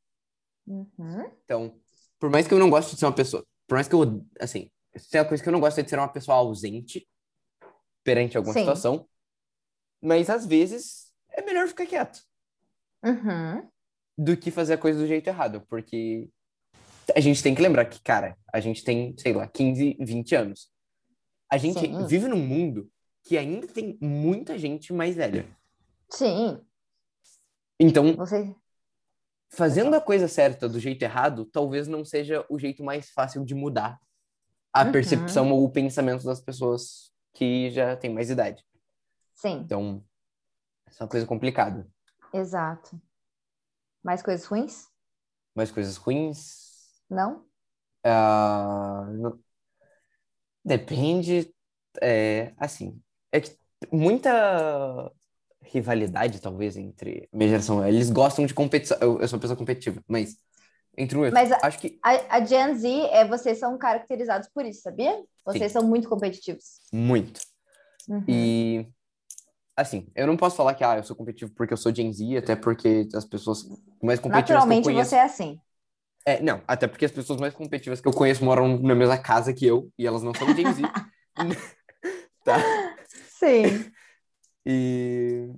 [0.67, 1.31] Uhum.
[1.45, 1.81] Então,
[2.19, 4.71] por mais que eu não goste de ser uma pessoa, por mais que eu, assim,
[5.11, 7.09] tem uma coisa que eu não gosto é de ser uma pessoa ausente
[8.05, 8.61] perante alguma Sim.
[8.61, 9.09] situação,
[10.03, 12.23] mas às vezes é melhor ficar quieto
[13.05, 13.69] Uhum.
[14.19, 16.29] do que fazer a coisa do jeito errado, porque
[17.15, 20.71] a gente tem que lembrar que, cara, a gente tem, sei lá, 15, 20 anos.
[21.51, 22.07] A gente Sim.
[22.07, 22.91] vive num mundo
[23.23, 25.47] que ainda tem muita gente mais velha.
[26.11, 26.61] Sim.
[27.79, 28.57] Então, Você.
[29.51, 33.55] fazendo a coisa certa do jeito errado, talvez não seja o jeito mais fácil de
[33.55, 33.99] mudar
[34.73, 34.93] a Uhum.
[34.93, 38.65] percepção ou o pensamento das pessoas que já têm mais idade.
[39.35, 40.05] Sim, Então,
[41.01, 41.89] é uma coisa complicada.
[42.33, 43.01] exato.
[44.03, 44.89] Mais coisas ruins?
[45.55, 47.03] Mas coisas ruins.
[47.11, 47.45] Não?
[48.05, 49.43] ah, não-
[50.65, 51.53] Depende.
[52.03, 53.01] É, assim,
[53.33, 53.57] é que
[53.93, 55.11] muita
[55.71, 57.87] rivalidade, talvez, entre minha geração.
[57.87, 58.97] Eles gostam de competição.
[59.01, 60.37] Eu, eu sou uma pessoa competitiva, mas
[60.97, 64.65] entre outro, Mas a- acho que A, a Gen Z, é, vocês são caracterizados por
[64.65, 65.23] isso, sabia?
[65.45, 66.81] Vocês são muito competitivos.
[66.93, 67.41] muito.
[68.09, 68.25] Uhum.
[68.29, 68.87] E
[69.77, 72.37] assim, eu não posso falar que ah, eu sou competitivo porque eu sou Gen Z,
[72.39, 73.65] até porque as pessoas
[74.03, 75.11] mais competitivas que eu Naturalmente conheço.
[75.11, 75.61] você é assim.
[76.25, 79.53] É, não, até porque as pessoas mais competitivas que eu conheço moram na mesma casa
[79.53, 80.83] que eu e elas não são Gen Z.
[82.45, 82.59] tá?
[83.39, 83.93] Sim.
[84.67, 85.51] E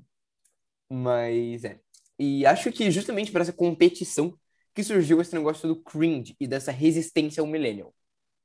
[0.90, 1.80] mas é.
[2.18, 4.34] E acho que justamente por essa competição
[4.74, 7.94] que surgiu esse negócio do cringe e dessa resistência ao millennial.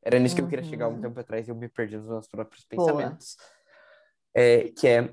[0.03, 1.01] Era nisso que eu queria chegar um Uhum.
[1.01, 3.37] tempo atrás e eu me perdi nos meus próprios pensamentos.
[4.35, 5.11] É, que é,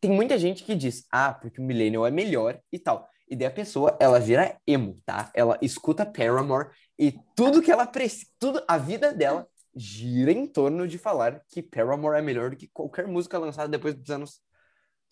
[0.00, 3.08] tem muita gente que diz, ah, porque o millennial é melhor e tal.
[3.28, 5.30] E daí a pessoa, ela vira emo, tá?
[5.34, 10.86] Ela escuta Paramore e tudo que ela precisa, tudo, a vida dela gira em torno
[10.88, 14.40] de falar que Paramore é melhor do que qualquer música lançada depois dos anos,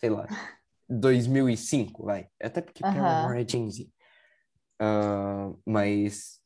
[0.01, 0.27] sei lá,
[0.89, 2.29] 2005, vai.
[2.43, 2.95] Até porque Aham.
[2.95, 3.89] Paramore é Gen Z.
[4.81, 6.41] Ah, mas,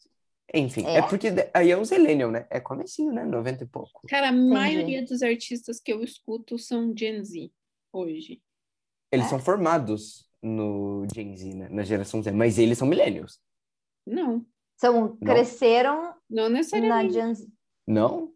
[0.53, 1.03] enfim, é, É?
[1.03, 2.47] porque aí é um Zillennial, né?
[2.51, 3.25] É comecinho, né?
[3.25, 4.03] 90 e pouco.
[4.09, 7.51] Cara, a maioria dos artistas que eu escuto são Gen Z
[7.93, 8.43] hoje.
[9.13, 9.29] Eles É?
[9.29, 11.69] são formados no Gen Z, né?
[11.71, 13.39] Na geração Z, mas eles são millennials.
[14.07, 14.45] Não,
[14.77, 17.15] São, cresceram não na necessariamente.
[17.15, 17.49] Gen Z.
[17.87, 18.35] Não?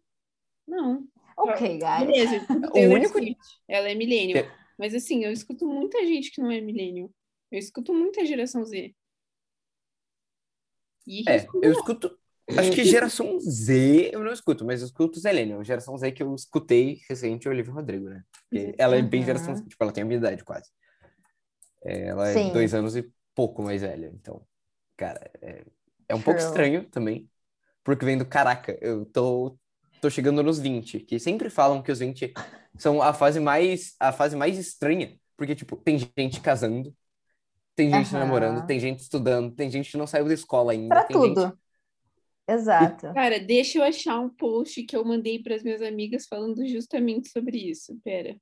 [0.65, 1.05] Não.
[1.37, 2.07] Ok, guys.
[2.07, 3.19] Beleza, escuto O único-
[3.67, 4.45] Ela é millennial.
[4.79, 7.11] Mas assim, eu escuto muita gente que não é millennial.
[7.51, 8.95] Eu escuto muita geração Z.
[11.05, 12.17] E É, eu escuto.
[12.57, 15.63] Acho que geração Z eu não escuto, mas eu escuto Zillennial.
[15.63, 18.23] Geração Z que eu escutei recente é Olivia Rodrigo, né?
[18.49, 19.25] Porque ela é bem Uhum.
[19.27, 20.69] geração Z, tipo, ela tem a minha idade quase.
[21.83, 22.51] É, ela é Sim.
[22.51, 24.11] dois anos e pouco mais velha.
[24.15, 24.41] Então,
[24.97, 25.63] cara, é,
[26.07, 26.49] é um pouco True.
[26.49, 27.29] estranho também.
[27.83, 29.58] Porque vem do caraca, eu tô,
[30.01, 32.33] tô chegando nos 20, que sempre falam que os 20
[32.77, 35.17] são a fase mais, a fase mais estranha.
[35.37, 36.93] Porque, tipo, tem gente casando,
[37.75, 38.19] tem gente Aham.
[38.19, 40.89] namorando, tem gente estudando, tem gente que não saiu da escola ainda.
[40.89, 41.59] Pra tem gente- tudo.
[42.47, 43.13] Exato.
[43.13, 47.29] Cara, deixa eu achar um post que eu mandei para as minhas amigas falando justamente
[47.29, 47.95] sobre isso.
[48.03, 48.35] Pera.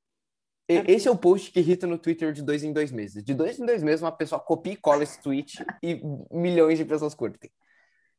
[0.69, 3.23] E- Esse é o post que irrita no Twitter de dois em dois meses.
[3.23, 6.85] De dois em dois meses, uma pessoa copia e cola esse tweet e milhões de
[6.85, 7.49] pessoas curtem.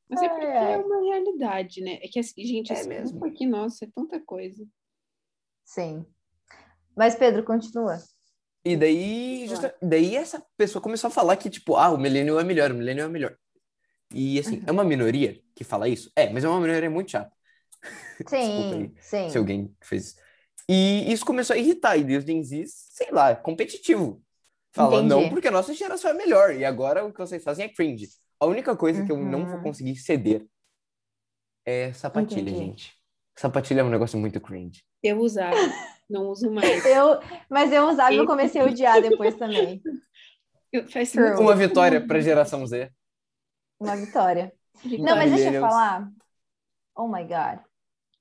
[0.08, 0.74] Mas é porque ai.
[0.74, 1.98] é uma realidade, né?
[2.02, 3.24] É que, assim, gente, É mesmo.
[3.24, 4.66] aqui, nossa, é tanta coisa.
[5.64, 6.06] Sim.
[6.96, 7.98] Mas, Pedro, continua.
[8.64, 12.44] E daí, justa- daí essa pessoa começou a falar que, tipo, ah, o millennial é
[12.44, 13.36] melhor, o millennial é melhor.
[14.14, 16.10] E, assim, é uma minoria que fala isso?
[16.16, 17.32] É, mas é uma minoria muito chata,
[18.28, 19.28] Sim, sim.
[19.30, 20.16] se alguém fez isso.
[20.68, 24.22] E isso começou a irritar, e Deus Gen Z, sei lá, competitivo.
[24.72, 25.08] Fala, Entendi.
[25.08, 28.08] não, porque a nossa geração é melhor, e agora o que vocês fazem é cringe.
[28.40, 29.62] A única coisa que eu não vou Uhum.
[29.62, 30.46] conseguir ceder
[31.66, 32.56] é sapatilha, Entendi.
[32.58, 32.98] gente.
[33.36, 34.82] Sapatilha é um negócio muito cringe.
[35.02, 35.56] Eu usava,
[36.08, 36.62] não uso mais.
[36.86, 39.80] Eu, mas eu usava e eu comecei a odiar depois também.
[40.72, 41.34] Eu, faz True.
[41.40, 42.90] Uma vitória pra geração Z.
[43.80, 44.52] Uma vitória.
[44.84, 46.10] Não, mas deixa eu falar.
[46.96, 47.60] Oh my God.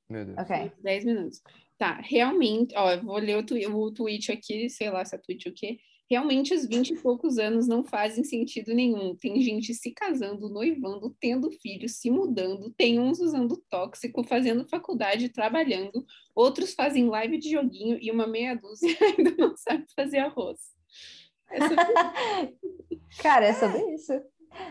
[0.10, 0.38] Meu Deus.
[0.38, 0.72] Ok.
[0.82, 1.42] 10 minutos.
[1.78, 5.20] Tá, realmente, ó, eu vou ler o, twi- o tweet aqui, sei lá se é
[5.20, 5.78] tweet o quê.
[6.10, 9.16] Realmente, os 20 e poucos anos não fazem sentido nenhum.
[9.16, 15.30] Tem gente se casando, noivando, tendo filhos, se mudando, tem uns usando tóxico, fazendo faculdade,
[15.30, 20.60] trabalhando, outros fazem live de joguinho e uma meia dúzia ainda não sabe fazer arroz.
[21.50, 21.76] Essa
[23.22, 24.14] Cara, é sobre isso.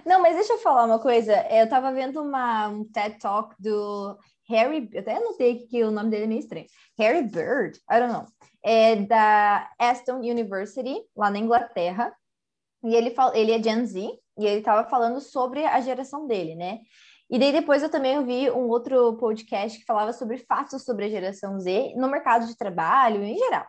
[0.04, 1.32] Não, mas deixa eu falar uma coisa.
[1.32, 4.18] É, Eu tava vendo uma, um TED Talk do
[4.48, 6.66] Harry, eu até anotei que o nome dele é meio estranho.
[6.98, 8.26] Harry Bird, I don't know.
[8.62, 12.14] É da Aston University, lá na Inglaterra.
[12.84, 16.54] E ele, fala, ele é Gen Z, e ele tava falando sobre a geração dele,
[16.54, 16.80] né?
[17.28, 21.08] E daí depois eu também ouvi um outro podcast que falava sobre fatos sobre a
[21.08, 23.66] geração Z no mercado de trabalho em geral.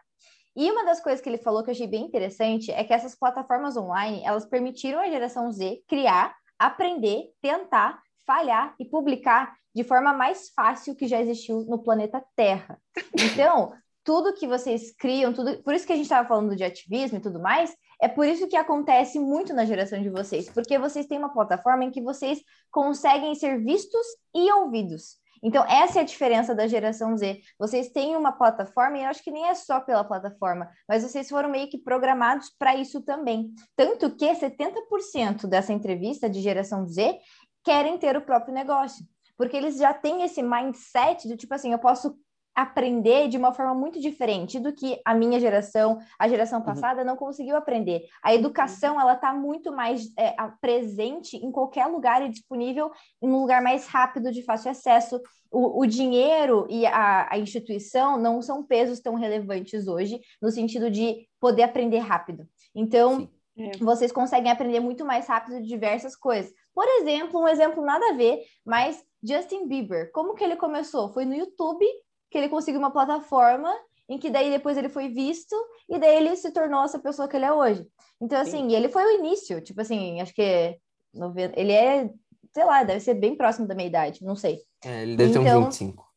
[0.56, 3.16] E uma das coisas que ele falou que eu achei bem interessante é que essas
[3.16, 10.12] plataformas online, elas permitiram a geração Z criar, aprender, tentar, falhar e publicar de forma
[10.12, 12.82] mais fácil que já existiu no planeta Terra.
[13.14, 13.72] Então,
[14.04, 17.22] tudo que vocês criam, tudo, por isso que a gente estava falando de ativismo e
[17.22, 21.20] tudo mais, é por isso que acontece muito na geração de vocês, porque vocês têm
[21.20, 22.40] uma plataforma em que vocês
[22.72, 25.18] conseguem ser vistos e ouvidos.
[25.44, 27.40] Então, essa é a diferença da geração Z.
[27.60, 31.30] Vocês têm uma plataforma, e eu acho que nem é só pela plataforma, mas vocês
[31.30, 33.54] foram meio que programados para isso também.
[33.76, 37.20] Tanto que 70% dessa entrevista de geração Z
[37.64, 39.06] querem ter o próprio negócio,
[39.38, 42.18] porque eles já têm esse mindset do tipo assim, eu posso
[42.58, 47.16] aprender de uma forma muito diferente do que a minha geração, a geração passada não
[47.16, 48.08] conseguiu aprender.
[48.24, 53.42] A educação ela está muito mais é, presente em qualquer lugar e disponível em um
[53.42, 55.22] lugar mais rápido, de fácil acesso.
[55.52, 60.90] O, o dinheiro e a, a instituição não são pesos tão relevantes hoje, no sentido
[60.90, 62.48] de poder aprender rápido.
[62.74, 63.30] Então, Sim.
[63.60, 63.72] É.
[63.78, 66.52] vocês conseguem aprender muito mais rápido de diversas coisas.
[66.74, 71.10] Por exemplo, um exemplo nada a ver, mas Justin Bieber, como que ele começou?
[71.14, 71.86] Foi no YouTube
[72.32, 73.74] que ele conseguiu uma plataforma
[74.10, 75.56] em que daí depois ele foi visto
[75.90, 77.86] e daí ele se tornou essa pessoa que ele é hoje.
[78.22, 80.78] Então, assim, ele foi o início, tipo assim, acho que
[81.14, 82.10] noven- ele é,
[82.54, 84.60] sei lá, deve ser bem próximo da minha idade, não sei.
[84.86, 86.08] É, ele deve ter Então- uns 25.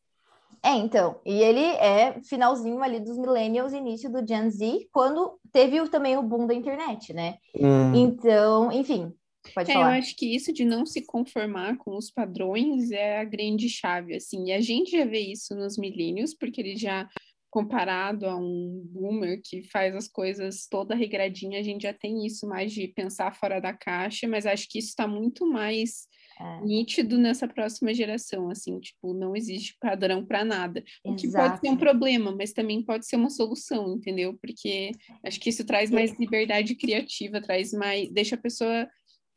[0.63, 5.87] É, então, e ele é finalzinho ali dos millennials, início do Gen Z, quando teve
[5.89, 7.37] também o boom da internet, né?
[7.59, 9.11] Hum, Então, enfim,
[9.53, 13.23] pode É, eu acho que isso de não se conformar com os padrões é a
[13.23, 14.47] grande chave, assim.
[14.47, 17.07] E a gente já vê isso nos milênios, porque ele já,
[17.49, 22.47] comparado a um boomer que faz as coisas toda regradinha, a gente já tem isso
[22.47, 26.61] mais de pensar fora da caixa, mas acho que isso está muito mais É.
[26.65, 30.83] nítido nessa próxima geração, assim, tipo, não existe padrão para nada.
[31.03, 34.35] O que pode ser um problema, mas também pode ser uma solução, entendeu?
[34.41, 34.91] Porque
[35.23, 38.87] acho que isso traz mais liberdade criativa, traz mais, deixa a pessoa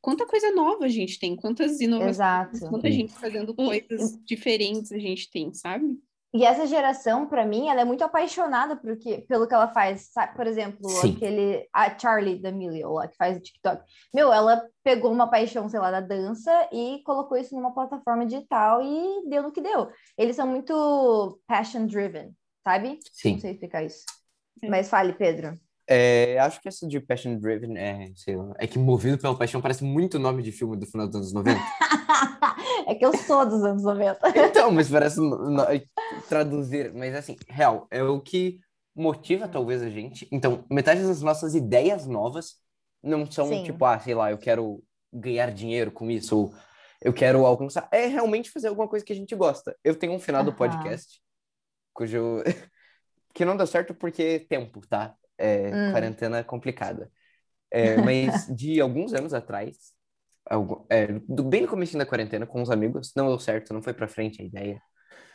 [0.05, 2.69] quanta coisa nova a gente tem, quantas inovações, Exato.
[2.69, 2.93] quanta Sim.
[2.93, 5.99] gente fazendo E- coisas diferentes a gente tem, sabe?
[6.37, 10.09] E essa geração, para mim, ela é muito apaixonada porque, pelo que ela faz.
[10.13, 10.35] Sabe?
[10.35, 11.15] Por exemplo, Sim.
[11.17, 13.83] aquele a Charlie D'Amelio, lá que faz o TikTok.
[14.13, 18.83] Meu, ela pegou uma paixão, sei lá, da dança e colocou isso numa plataforma digital
[18.83, 19.89] e deu no que deu.
[20.19, 22.33] Eles são muito passion driven,
[22.65, 22.99] sabe?
[23.13, 23.35] sim.
[23.35, 24.05] Não sei explicar isso.
[24.61, 24.69] É.
[24.69, 25.57] Mas fale, Pedro.
[25.87, 29.61] É, acho que essa de Passion Driven é, sei lá, é que Movido pela Paixão
[29.61, 31.61] parece muito nome de filme do final dos anos 90.
[32.89, 34.19] é que eu sou dos anos 90.
[34.35, 35.21] Então, mas parece
[36.29, 38.61] traduzir, mas assim, real, é o que
[38.95, 40.27] motiva talvez a gente.
[40.33, 42.57] Então, metade das nossas ideias novas
[43.03, 43.63] não são Sim.
[43.65, 46.55] tipo, ah, sei lá, eu quero ganhar dinheiro com isso, ou
[47.03, 47.87] eu quero alcançar.
[47.93, 49.77] É realmente fazer alguma coisa que a gente gosta.
[49.85, 50.57] Eu tenho um final do Aham.
[50.57, 51.21] podcast,
[51.93, 52.43] cujo.
[53.35, 55.15] que não deu certo porque tempo, tá?
[55.39, 55.93] É, Hum.
[55.93, 57.11] Quarentena complicada.
[57.71, 59.93] É, mas de alguns anos atrás,
[60.47, 63.83] algu- é, do- bem no começo da quarentena, com os amigos, não deu certo, não
[63.83, 64.81] foi pra frente a ideia.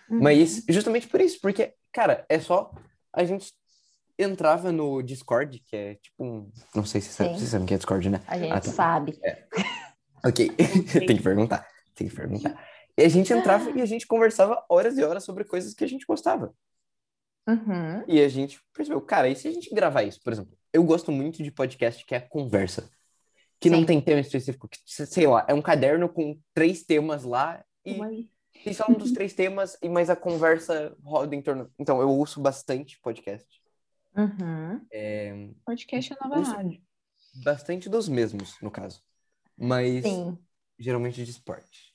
[0.09, 0.21] Uhum.
[0.21, 2.71] Mas justamente por isso, porque, cara, é só
[3.13, 3.53] a gente
[4.17, 6.51] entrava no Discord, que é tipo um.
[6.75, 8.21] Não sei se você sabe, vocês sabem o que é Discord, né?
[8.27, 8.71] A gente Ah, tá.
[8.71, 9.19] sabe.
[10.25, 10.49] Ok,
[11.07, 12.67] tem que perguntar, tem que perguntar.
[12.97, 15.87] E a gente entrava e a gente conversava horas e horas sobre coisas que a
[15.87, 16.53] gente gostava.
[17.51, 18.03] Uhum.
[18.07, 20.21] E a gente percebeu, cara, e se a gente gravar isso?
[20.23, 22.89] Por exemplo, eu gosto muito de podcast que é conversa.
[23.59, 23.85] Que não Sim.
[23.85, 28.25] tem tema específico, que, sei lá, é um caderno com três temas lá e Mas-
[28.63, 31.71] Vocês falam dos três temas, e mais a conversa roda em torno.
[31.79, 33.47] Então, eu ouço bastante podcast.
[34.17, 34.81] Uhum.
[34.91, 36.81] É, Podcast é nova rádio.
[37.43, 39.01] bastante dos mesmos, no caso.
[39.57, 40.37] Mas Sim.
[40.77, 41.93] geralmente de esporte.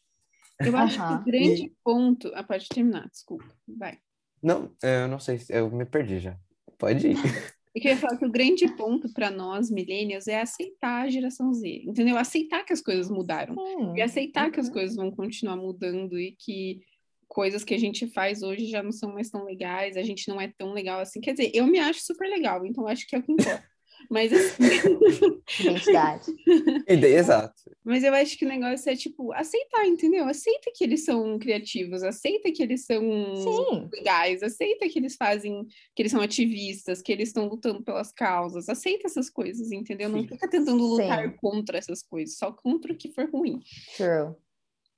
[0.61, 2.31] Eu acho que o grande ponto.
[2.35, 3.45] Ah, pode terminar, desculpa.
[3.67, 3.99] Vai.
[4.45, 6.37] Não, é, eu não sei, se- eu me perdi já.
[6.79, 7.15] Pode ir.
[7.77, 11.83] Eu queria falar que o grande ponto para nós, millennials, é aceitar a geração Z,
[11.85, 12.17] entendeu?
[12.17, 13.57] Aceitar que as coisas mudaram.
[13.57, 13.95] Sim.
[13.97, 14.73] E aceitar que as Uhum.
[14.75, 16.83] coisas vão continuar mudando e que
[17.27, 20.41] coisas que a gente faz hoje já não são mais tão legais, a gente não
[20.41, 21.21] é tão legal assim.
[21.21, 23.65] Quer dizer, eu me acho super legal, então acho que é o que importa.
[24.11, 24.63] Mas, assim,
[25.61, 26.33] Identidade.
[26.89, 27.55] Ideia, exato.
[27.85, 30.25] mas eu acho que o negócio é, tipo, aceitar, entendeu?
[30.27, 33.01] Aceita que eles são criativos, aceita que eles são
[33.37, 33.89] Sim.
[33.93, 38.69] legais, aceita que eles fazem, que eles são ativistas, que eles estão lutando pelas causas,
[38.69, 40.09] aceita essas coisas, entendeu?
[40.09, 40.29] Não Sim.
[40.29, 41.37] fica tentando lutar Sim.
[41.37, 43.61] contra essas coisas, só contra o que for ruim.
[43.97, 44.35] True.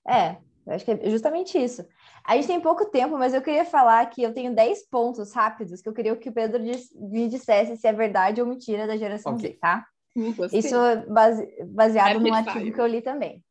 [0.08, 1.84] É, eu acho que é justamente isso.
[2.26, 5.80] A gente tem pouco tempo, mas eu queria falar que eu tenho 10 pontos rápidos
[5.80, 9.34] que eu queria que o Pedro me dissesse se é verdade ou mentira da geração
[9.34, 9.50] Ok.
[9.52, 9.86] Z, tá?
[10.16, 10.58] Uh, gostei.
[10.60, 12.48] Isso é base- baseado num fire.
[12.48, 13.42] artigo que eu li também.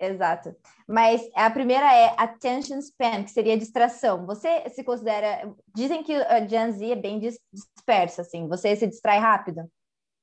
[0.00, 0.54] Exato.
[0.86, 4.24] Mas a primeira é attention span, que seria distração.
[4.26, 5.52] Você se considera.
[5.74, 8.46] Dizem que a Gen Z é bem dis- dispersa, assim.
[8.46, 9.68] Você se distrai rápido?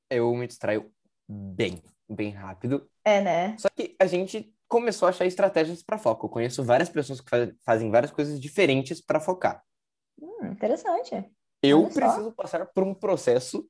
[0.10, 0.89] Eu me distraio
[1.28, 2.89] bem, bem rápido.
[3.04, 3.56] É, né?
[3.58, 6.26] Só que a gente começou a achar estratégias para foco.
[6.26, 9.64] Eu conheço várias pessoas que fa- fazem várias coisas diferentes para focar.
[10.22, 11.32] Hum, interessante.
[11.62, 13.66] Eu preciso passar por um processo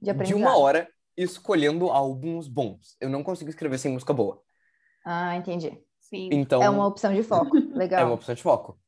[0.00, 2.96] De de uma hora escolhendo álbuns bons.
[3.00, 4.42] Eu não consigo escrever sem música boa.
[5.04, 5.80] Ah, entendi.
[6.00, 6.28] Sim.
[6.32, 7.56] Então, É uma opção de foco.
[7.56, 8.06] é Legal.
[8.06, 8.78] uma opção de foco.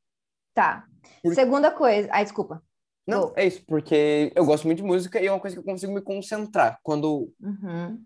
[0.53, 0.85] Tá.
[1.23, 2.09] Por- Segunda coisa.
[2.11, 2.63] Ai, desculpa.
[3.07, 3.33] Não, Go.
[3.37, 5.93] é isso, porque eu gosto muito de música e é uma coisa que eu consigo
[5.93, 6.79] me concentrar.
[6.83, 8.05] Quando Uhum.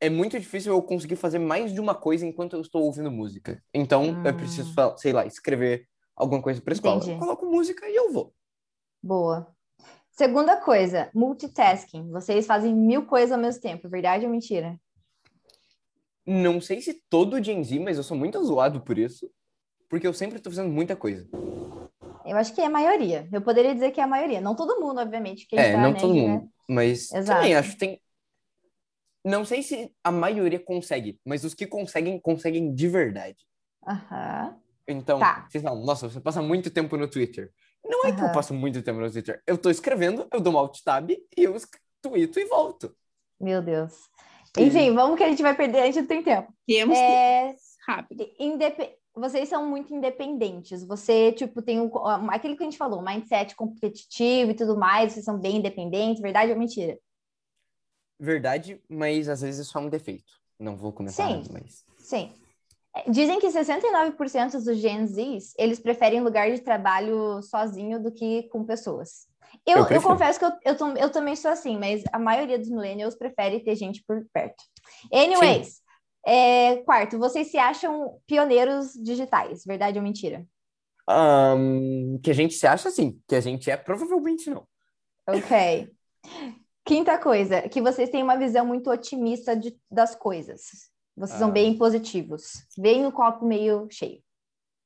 [0.00, 3.62] É muito difícil eu conseguir fazer mais de uma coisa enquanto eu estou ouvindo música.
[3.72, 4.36] Então, eu Hum.
[4.36, 6.96] preciso, fa- sei lá, escrever alguma coisa para escola.
[6.96, 7.12] Entendi.
[7.12, 8.34] Eu coloco música e eu vou.
[9.02, 9.54] Boa.
[10.10, 12.10] Segunda coisa, multitasking.
[12.10, 14.78] Vocês fazem mil coisas ao mesmo tempo, verdade ou mentira?
[16.26, 19.30] Não sei se todo Gen Z, mas eu sou muito zoado por isso,
[19.88, 21.28] porque eu sempre estou fazendo muita coisa.
[22.24, 23.28] Eu acho que é a maioria.
[23.32, 24.40] Eu poderia dizer que é a maioria.
[24.40, 25.46] Não todo mundo, obviamente.
[25.52, 27.40] É, tá, não né, todo mundo, mas Exato.
[27.40, 28.00] também acho que tem
[29.26, 33.36] não sei se a maioria consegue, mas os que conseguem, conseguem de verdade.
[33.86, 34.56] Aham.
[34.88, 35.46] Então, Tá.
[35.50, 37.50] vocês falam, nossa, você passa muito tempo no Twitter.
[37.84, 39.42] Não é que eu passo muito tempo no Twitter.
[39.46, 41.56] Eu tô escrevendo, eu dou um alt tab e eu
[42.00, 42.94] tweeto e volto.
[43.40, 43.92] Meu Deus.
[44.56, 46.52] Enfim, vamos que a gente vai perder, a gente não tem tempo.
[46.66, 48.26] Temos É, que rápido.
[48.38, 50.84] Indepe- Vocês são muito independentes.
[50.86, 51.90] Você, tipo, tem um...
[52.30, 56.52] aquilo que a gente falou, mindset competitivo e tudo mais, vocês são bem independentes, verdade
[56.52, 56.98] ou mentira?
[58.18, 60.32] Verdade, mas às vezes é um defeito.
[60.58, 61.44] Não vou comentar, Sim.
[61.52, 61.84] mas...
[61.98, 62.32] Sim.
[62.94, 68.44] É, Dizem que 69% dos Gen Zs, eles preferem lugar de trabalho sozinho do que
[68.44, 69.26] com pessoas.
[69.66, 72.70] Eu, Eu eu, confesso que eu, eu, eu também sou assim, mas a maioria dos
[72.70, 74.64] millennials prefere ter gente por perto.
[75.12, 75.80] Anyways,
[76.26, 80.46] é, quarto, vocês se acham pioneiros digitais, verdade ou mentira?
[81.08, 84.66] Ahn, que a gente se acha assim, que a gente é, provavelmente não.
[85.28, 85.90] Ok.
[86.86, 90.88] Quinta coisa, que vocês têm uma visão muito otimista de- das coisas.
[91.16, 91.52] Vocês são Ah.
[91.52, 92.64] bem positivos.
[92.78, 94.22] Veem o copo meio cheio.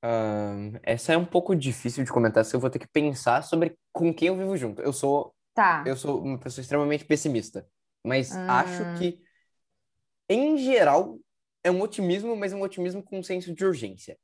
[0.02, 3.76] Ahn, essa é um pouco difícil de comentar, se eu vou ter que pensar sobre
[3.92, 4.80] com quem eu vivo junto.
[4.80, 5.84] Eu sou, Tá.
[5.86, 7.68] eu sou uma pessoa extremamente pessimista,
[8.02, 8.60] mas Ah.
[8.60, 9.20] acho que,
[10.26, 11.18] em geral,
[11.62, 14.16] é um otimismo, mas um otimismo com um senso de urgência.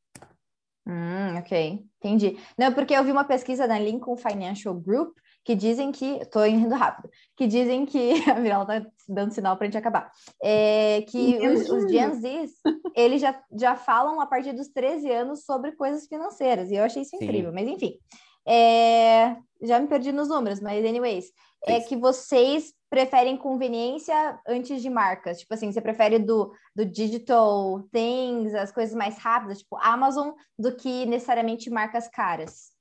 [0.87, 2.39] Hum, ok, entendi.
[2.57, 6.75] Não, porque eu vi uma pesquisa da Lincoln Financial Group que dizem que, tô indo
[6.75, 10.11] rápido, que dizem que, a Mirella tá dando sinal pra gente acabar,
[10.43, 12.51] é, que os, os Gen Zs,
[12.97, 17.03] eles já, já falam a partir dos 13 anos sobre coisas financeiras, e eu achei
[17.03, 17.25] isso Sim.
[17.25, 17.97] incrível, mas enfim,
[18.45, 21.27] é, já me perdi nos números, mas anyways,
[21.65, 21.89] é Sim.
[21.91, 28.53] que vocês preferem conveniência antes de marcas, tipo assim, você prefere do, do digital things,
[28.53, 32.75] as coisas mais rápidas, tipo Amazon, do que necessariamente marcas caras.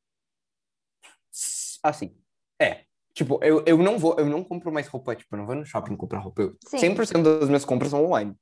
[1.83, 2.15] Assim,
[2.61, 2.81] é.
[3.13, 5.65] Tipo, eu, eu não vou, eu não compro mais roupa, tipo, eu não vou no
[5.65, 6.41] shopping comprar roupa.
[6.41, 6.77] Eu, Sim.
[6.95, 8.35] 100% das minhas compras são online.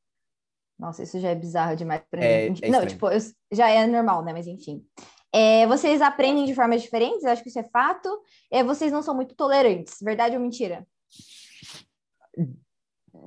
[0.80, 2.58] Nossa, isso já é bizarro demais pra É- mim.
[2.62, 2.88] é não, estranho.
[2.88, 3.20] tipo, eu-
[3.52, 4.34] já é normal, né?
[4.34, 4.84] Mas enfim.
[5.32, 8.10] É, vocês aprendem de formas diferentes, eu acho que isso é fato.
[8.52, 10.86] É, vocês não são muito tolerantes, verdade ou mentira?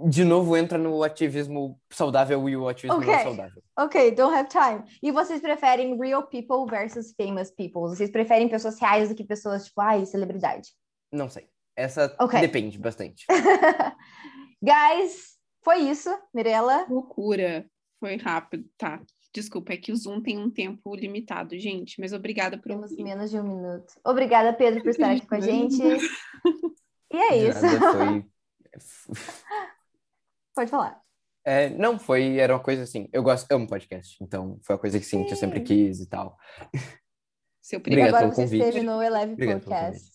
[0.08, 3.12] De novo, entra no ativismo saudável e o ativismo Ok.
[3.14, 3.62] não saudável.
[3.78, 4.82] Ok, don't have time.
[5.02, 7.82] E vocês preferem real people versus famous people?
[7.82, 10.70] Vocês preferem pessoas reais do que pessoas, tipo, ai, celebridade?
[11.12, 11.48] Não sei.
[11.76, 12.40] Essa Ok.
[12.40, 13.26] depende bastante.
[14.62, 16.86] Guys, foi isso, Mirella.
[16.88, 17.64] Loucura.
[18.00, 19.00] Foi rápido, tá?
[19.32, 23.04] Desculpa, é que o Zoom tem um tempo limitado, gente, mas obrigada por Temos ouvir.
[23.04, 23.92] menos de um minuto.
[24.04, 25.80] Obrigada, Pedro, por estar aqui com a gente.
[27.12, 27.62] E é isso.
[27.62, 28.26] nada, foi...
[30.56, 30.98] Pode falar.
[31.44, 34.98] É, não, foi, era uma coisa assim, eu gosto, amo podcast, então foi uma coisa
[34.98, 36.36] que sim, que eu sempre quis e tal.
[37.62, 38.64] Seu E Obrigado agora pelo você convite.
[38.64, 40.10] esteve no Eleve Obrigado Podcast.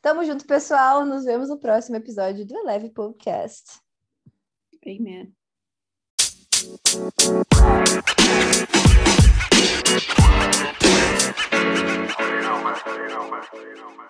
[0.00, 1.04] Tamo junto, pessoal.
[1.04, 3.80] Nos vemos no próximo episódio do Eleve Podcast.
[4.86, 5.34] Amen.
[12.18, 12.76] You know, man.
[12.86, 13.42] You know, man.
[13.52, 14.08] You know, man.